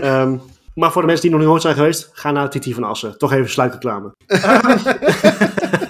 [0.01, 0.37] Ehm,
[0.75, 2.85] maar voor de mensen die nog niet nooit zijn geweest, ga naar het TT van
[2.85, 3.19] Assen.
[3.19, 4.13] Toch even sluikreclame.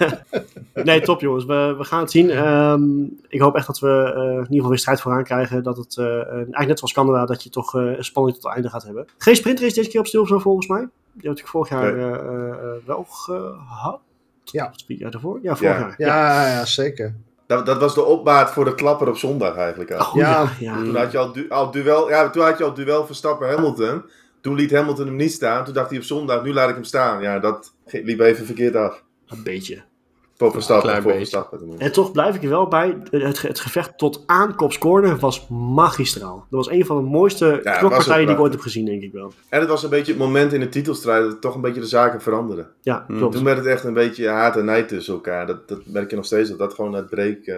[0.83, 1.45] nee, top jongens.
[1.45, 2.29] We, we gaan het zien.
[2.29, 5.63] Ehm, ik hoop echt dat we eh, in ieder geval weer strijd vooraan krijgen.
[5.63, 8.53] Dat het, eh, eigenlijk net zoals Canada, dat je toch eh, een spanning tot het
[8.53, 9.05] einde gaat hebben.
[9.17, 10.87] Geen sprintrace deze keer op Stilzo volgens mij.
[11.13, 12.05] Die heb ik vorig jaar Nee.
[12.05, 12.55] eh, eh, eh,
[12.85, 13.99] wel gehad.
[14.43, 14.65] Ja.
[14.65, 15.39] Of het jaar daarvoor?
[15.41, 15.79] Ja, vorig Ja.
[15.79, 15.95] jaar.
[15.97, 17.15] Ja, ja, zeker.
[17.47, 20.05] Dat, dat was de opmaat voor de klapper op zondag eigenlijk al.
[20.07, 20.29] Oh, ja.
[20.41, 20.49] Ja.
[20.59, 20.75] ja.
[20.83, 24.03] Toen had je al, du- al duel, ja, toen had je al duel Verstappen-Hamilton.
[24.41, 25.65] Toen liet Hamilton hem niet staan.
[25.65, 27.21] Toen dacht hij op zondag, nu laat ik hem staan.
[27.21, 29.03] Ja, dat liep even verkeerd af.
[29.27, 29.81] Een beetje.
[30.37, 30.85] Voor Verstappen.
[30.89, 31.25] klein voor beetje.
[31.25, 31.85] Verstappen tenminste.
[31.85, 32.97] En toch blijf ik er wel bij.
[33.11, 36.35] Het, het gevecht tot aan Kops Corner was magistraal.
[36.49, 39.01] Dat was een van de mooiste was ook knokpartijen die ik ooit heb gezien, denk
[39.01, 39.33] ik wel.
[39.49, 41.87] En het was een beetje het moment in de titelstrijd dat toch een beetje de
[41.87, 42.67] zaken veranderden.
[42.81, 43.17] Ja, Mm.
[43.17, 43.35] klopt.
[43.35, 45.47] Toen werd het echt een beetje haat en nijd tussen elkaar.
[45.47, 47.57] Dat, dat merk je nog steeds, dat dat gewoon het breek, eh,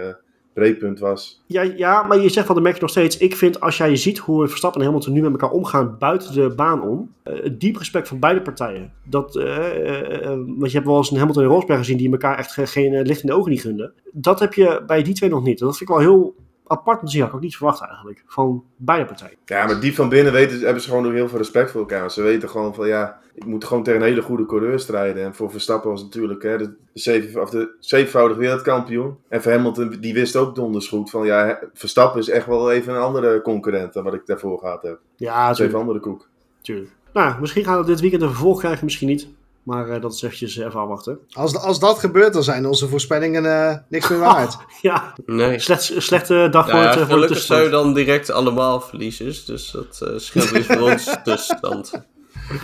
[0.56, 1.44] breekpunt was.
[1.48, 3.18] Ja, ja, maar je zegt wel, dat merk je nog steeds.
[3.18, 6.54] Ik vind, als jij ziet hoe Verstappen en Hamilton nu met elkaar omgaan buiten de
[6.56, 7.14] baan om.
[7.24, 8.92] het diep respect van beide partijen.
[9.04, 12.38] Dat, eh, eh, want je hebt wel eens een Hamilton en Rosberg gezien die elkaar
[12.38, 13.94] echt ge- geen licht in de ogen niet gunden.
[14.12, 15.60] Dat heb je bij die twee nog niet.
[15.60, 16.36] Dat vind ik wel heel
[16.68, 17.20] apart te zien.
[17.22, 18.24] Had ik ook niet verwacht eigenlijk.
[18.28, 19.38] Van beide partijen.
[19.46, 22.12] Ja, maar diep van binnen weten, hebben ze gewoon ook heel veel respect voor elkaar.
[22.12, 25.24] Ze weten gewoon van ja, ik moet gewoon tegen een hele goede coureur strijden.
[25.24, 29.18] En voor Verstappen was natuurlijk hè, de, zeven, of de zevenvoudig wereldkampioen.
[29.30, 32.94] En voor Hamilton, die wist ook donders goed van ja, Verstappen is echt wel even
[32.94, 35.00] een andere concurrent dan wat ik daarvoor gehad heb.
[35.16, 35.78] Ja, Dat is even tuurlijk.
[35.78, 36.28] andere koek.
[36.62, 36.92] tuurlijk.
[37.14, 39.28] Nou, misschien gaan we dit weekend een vervolg krijgen, misschien niet.
[39.66, 41.20] Maar eh, dat is eventjes even afwachten.
[41.32, 44.58] Als, als dat gebeurt, dan zijn onze voorspellingen eh, niks meer waard.
[44.82, 45.60] Ja, nee.
[45.60, 49.46] slecht, slechte dag voor Nou het ja, eh, gelukkig zou je dan direct allemaal verliezers.
[49.46, 51.92] Dus dat eh scheelt weer voor ons de tussenstand.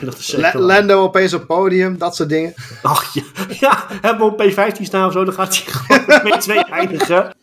[0.02, 0.62] Dat is La- zeker waar.
[0.68, 2.54] Lando opeens op podium, dat soort dingen.
[2.82, 3.24] Ach ja,
[3.60, 7.36] ja, hebben we op P15 staan of zo, dan gaat hij gewoon met twee eindigen.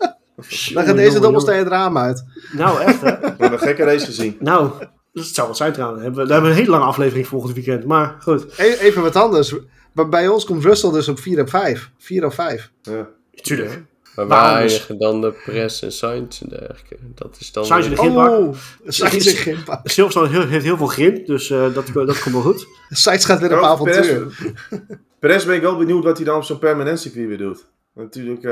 [0.75, 2.25] Dan gaat deze dobbelsteen het raam uit.
[2.53, 3.19] Nou, echt hè?
[3.21, 4.37] We hebben een gekke race gezien.
[4.41, 4.71] Nou,
[5.13, 5.99] dat zou wat zijn trouwens.
[6.01, 7.85] We hebben, we hebben een hele lange aflevering volgend weekend.
[7.85, 9.55] Maar goed, E- even wat anders.
[9.93, 11.91] Bij- Bij ons komt Russell dus op 4 en 5.
[11.99, 12.71] 4 of 5.
[12.83, 13.09] Ja.
[13.43, 13.83] tuurlijk.
[14.15, 14.71] Maar waar dus?
[14.73, 16.97] eindigen dan de Press en Sainz en dergelijke?
[17.15, 17.65] Dat is dan...
[17.65, 18.03] In weer- de.
[18.03, 18.55] Oh,
[18.87, 19.81] Sainz in Grimpa.
[19.85, 22.67] Silverstone heeft, heel veel grind, dus eh, dat, dat komt wel goed.
[22.91, 24.27] Sainz gaat weer op avontuur.
[25.19, 27.67] Perez ben ik wel benieuwd wat hij dan op zo'n permanent circuit weer doet.
[27.95, 28.45] Natuurlijk,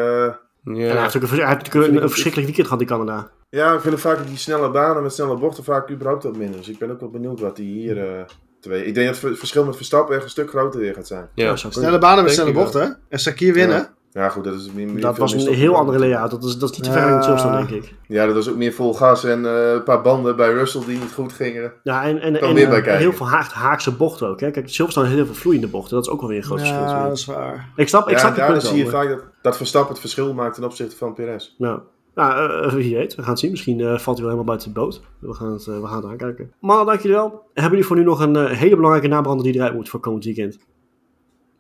[0.67, 2.83] eh, En hij Ja, heeft ook een, hij heeft natuurlijk een, een verschrikkelijk weekend gehad
[2.83, 3.31] in Canada.
[3.51, 6.57] ja, ik vind het vaak die snelle banen met snelle bochten vaak überhaupt wat minder.
[6.57, 8.21] Dus ik ben ook wel benieuwd wat hij hier eh
[8.61, 8.85] twee.
[8.85, 11.29] Ik denk dat het verschil met Verstappen echt een stuk groter weer gaat zijn.
[11.35, 11.57] ja.
[11.57, 12.99] Snelle banen met snelle bochten.
[13.09, 13.89] En Sakir winnen.
[14.17, 16.31] Ja, goed, dat is meer, meer- Dat was een heel andere layout.
[16.31, 17.95] Dat is, dat is niet te ver met Silverstone, denk ik.
[18.09, 20.99] Ja, dat was ook meer vol gas en eh, een paar banden bij Russell die
[20.99, 21.73] niet goed gingen.
[21.83, 24.41] Ja, en, en, en eh, heel veel haak, haakse bochten ook.
[24.41, 24.51] Hè.
[24.51, 25.95] Kijk, Silverstone heeft heel veel vloeiende bochten.
[25.97, 26.81] Dat is ook wel weer een groot verschil.
[26.81, 27.69] Ja, dat is waar.
[27.77, 30.01] Ik snap, ik ja, snap je daarin punt zie je vaak dat, dat Verstappen het
[30.01, 31.55] verschil maakt ten opzichte van Perez.
[31.59, 31.81] Nou,
[32.15, 33.15] nou wie weet.
[33.15, 33.51] We gaan het zien.
[33.51, 35.03] Misschien eh, valt hij wel helemaal buiten de boot.
[35.19, 36.53] We gaan het, eh, we gaan het aankijken.
[36.61, 37.43] Mannen, dank jullie wel.
[37.53, 40.55] Hebben jullie voor nu nog een hele belangrijke nabrander die eruit moet voor komend weekend?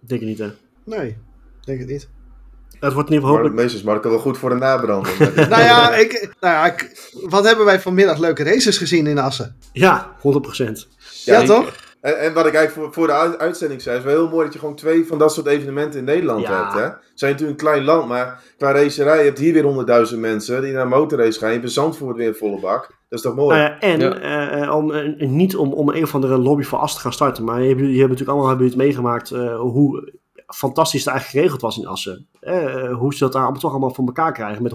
[0.02, 0.48] Ik denk het niet, hè.
[0.84, 1.16] Nee,
[1.64, 2.08] denk het niet.
[2.86, 3.54] Het wordt ieder geval Maar hopelijk...
[3.72, 5.12] meesters Marco wel goed voor de nabrander.
[5.50, 9.56] nou ja, ik, nou ja ik, wat hebben wij vanmiddag leuke races gezien in Assen?
[9.72, 10.20] Ja, 100%.
[11.24, 11.72] Ja, toch?
[12.00, 14.44] En, en wat ik eigenlijk voor, voor de uit- uitzending zei, is wel heel mooi
[14.44, 16.62] dat je gewoon twee van dat soort evenementen in Nederland Ja.
[16.62, 16.72] hebt.
[16.72, 16.88] Hè?
[17.14, 20.72] Zijn natuurlijk een klein land, maar qua racerij, je hebt hier weer honderdduizend mensen die
[20.72, 21.52] naar een motorrace gaan.
[21.52, 22.80] Je hebt Zandvoort weer een volle bak.
[23.08, 23.56] Dat is toch mooi?
[23.58, 24.18] Nou en Ja.
[24.62, 27.44] eh, om, eh, niet om, om een of andere lobby voor Assen te gaan starten,
[27.44, 30.12] maar je hebt, je hebt natuurlijk allemaal hebben het meegemaakt eh, hoe
[30.46, 32.26] fantastisch eigenlijk geregeld was in Assen.
[32.40, 34.72] Eh, hoe ze dat daar allemaal toch allemaal voor elkaar krijgen met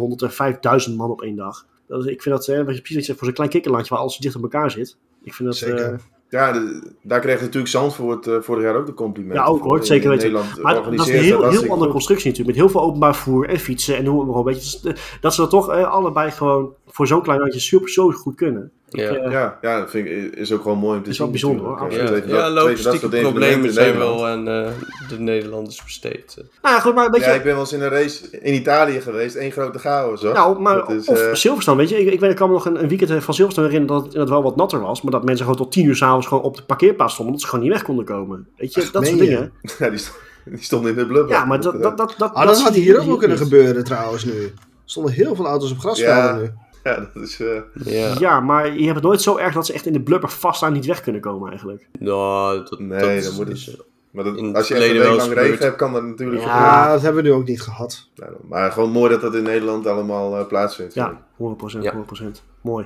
[0.89, 1.65] 105.000 man op één dag.
[1.87, 3.99] Dat is, ik vind dat, eh, wat je precies zegt, voor zo'n klein kikkerlandje waar
[4.03, 4.97] alles dicht op elkaar zit.
[5.23, 5.57] Ik vind dat...
[5.57, 5.93] Zeker.
[5.93, 5.99] eh,
[6.29, 9.43] Ja, de- daar kreeg natuurlijk Zandvoort eh, vorig jaar ook de complimenten.
[9.43, 10.31] Ja, ook, hoor, zeker weten.
[10.31, 11.89] Maar dat is een heel, andere goed.
[11.91, 12.57] constructie natuurlijk.
[12.57, 14.45] Met heel veel openbaar vervoer en fietsen en hoe maar op.
[14.45, 17.59] Weet je, dus, eh, dat ze dat toch eh, allebei gewoon voor zo'n klein landje
[17.59, 18.71] super zo goed kunnen.
[18.93, 19.09] Ja.
[19.09, 21.23] Eh, Ja, ja, dat vind ik, is ook gewoon mooi om te Is zien.
[21.25, 24.67] wel bijzonder, hoor, Ja, Ja, ja, dat- dat logistieke problemen in zijn wel aan eh,
[25.09, 26.35] de Nederlanders besteed.
[26.61, 28.53] Nou ja, goed, maar weet Ja, je, ik ben wel eens in een race in
[28.53, 29.35] Italië geweest.
[29.35, 30.33] één grote chaos, hoor.
[30.33, 31.99] Nou, maar Dat is, of eh, Silverstone, weet je.
[31.99, 34.29] Ik, ik, weet, ik kan me nog een, een weekend van Silverstone herinneren dat het
[34.29, 35.01] wel wat natter was.
[35.01, 37.33] Maar dat mensen gewoon tot tien uur s'avonds gewoon op de parkeerplaats stonden.
[37.33, 38.47] Omdat ze gewoon niet weg konden komen.
[38.57, 39.25] Weet je, dat soort je?
[39.25, 39.51] dingen.
[39.79, 40.13] ja, die, st-
[40.45, 41.31] Die stonden in de blubber.
[41.35, 43.83] Ja, maar dat, dat, dat, dat, Ah, dat had zie hier ook wel kunnen gebeuren
[43.83, 44.31] trouwens nu.
[44.43, 44.51] Er
[44.85, 46.35] stonden heel veel auto's op grasvelden Ja.
[46.35, 46.49] nu.
[46.83, 47.39] Ja, dat is...
[47.39, 48.15] eh, Ja.
[48.19, 50.69] Ja, maar je hebt het nooit zo erg dat ze echt in de blubber vaststaan
[50.69, 51.87] en niet weg kunnen komen eigenlijk.
[51.99, 53.71] Nou, dat, Nee, dat is moet zo.
[54.11, 56.47] maar dat, als je echt een week lang regen hebt, kan dat natuurlijk Ja.
[56.53, 56.89] gebeuren.
[56.93, 58.09] Dat hebben we nu ook niet gehad.
[58.47, 60.93] Maar gewoon mooi dat dat in Nederland allemaal eh, plaatsvindt.
[60.93, 61.13] vind ik.
[61.13, 61.93] Ja, 100%, Ja.
[61.93, 62.43] 100%.
[62.61, 62.85] Mooi.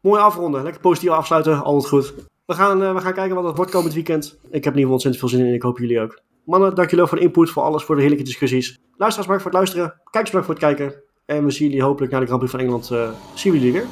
[0.00, 0.62] Mooi afronden.
[0.62, 1.62] Lekker positief afsluiten.
[1.62, 2.14] Altijd goed.
[2.46, 4.24] We gaan, eh, we gaan kijken wat het wordt komend weekend.
[4.26, 6.20] Ik heb in ieder geval ontzettend veel zin in en ik hoop jullie ook.
[6.44, 8.78] Mannen, dank jullie wel voor de input, voor alles, voor de heerlijke discussies.
[8.96, 10.00] Luisteraars, bedankt voor het luisteren.
[10.10, 11.02] Kijkers, bedankt voor het kijken.
[11.30, 12.90] En we zien jullie hopelijk naar de Grand Prix van Engeland.
[12.90, 13.86] eh, zien we jullie weer.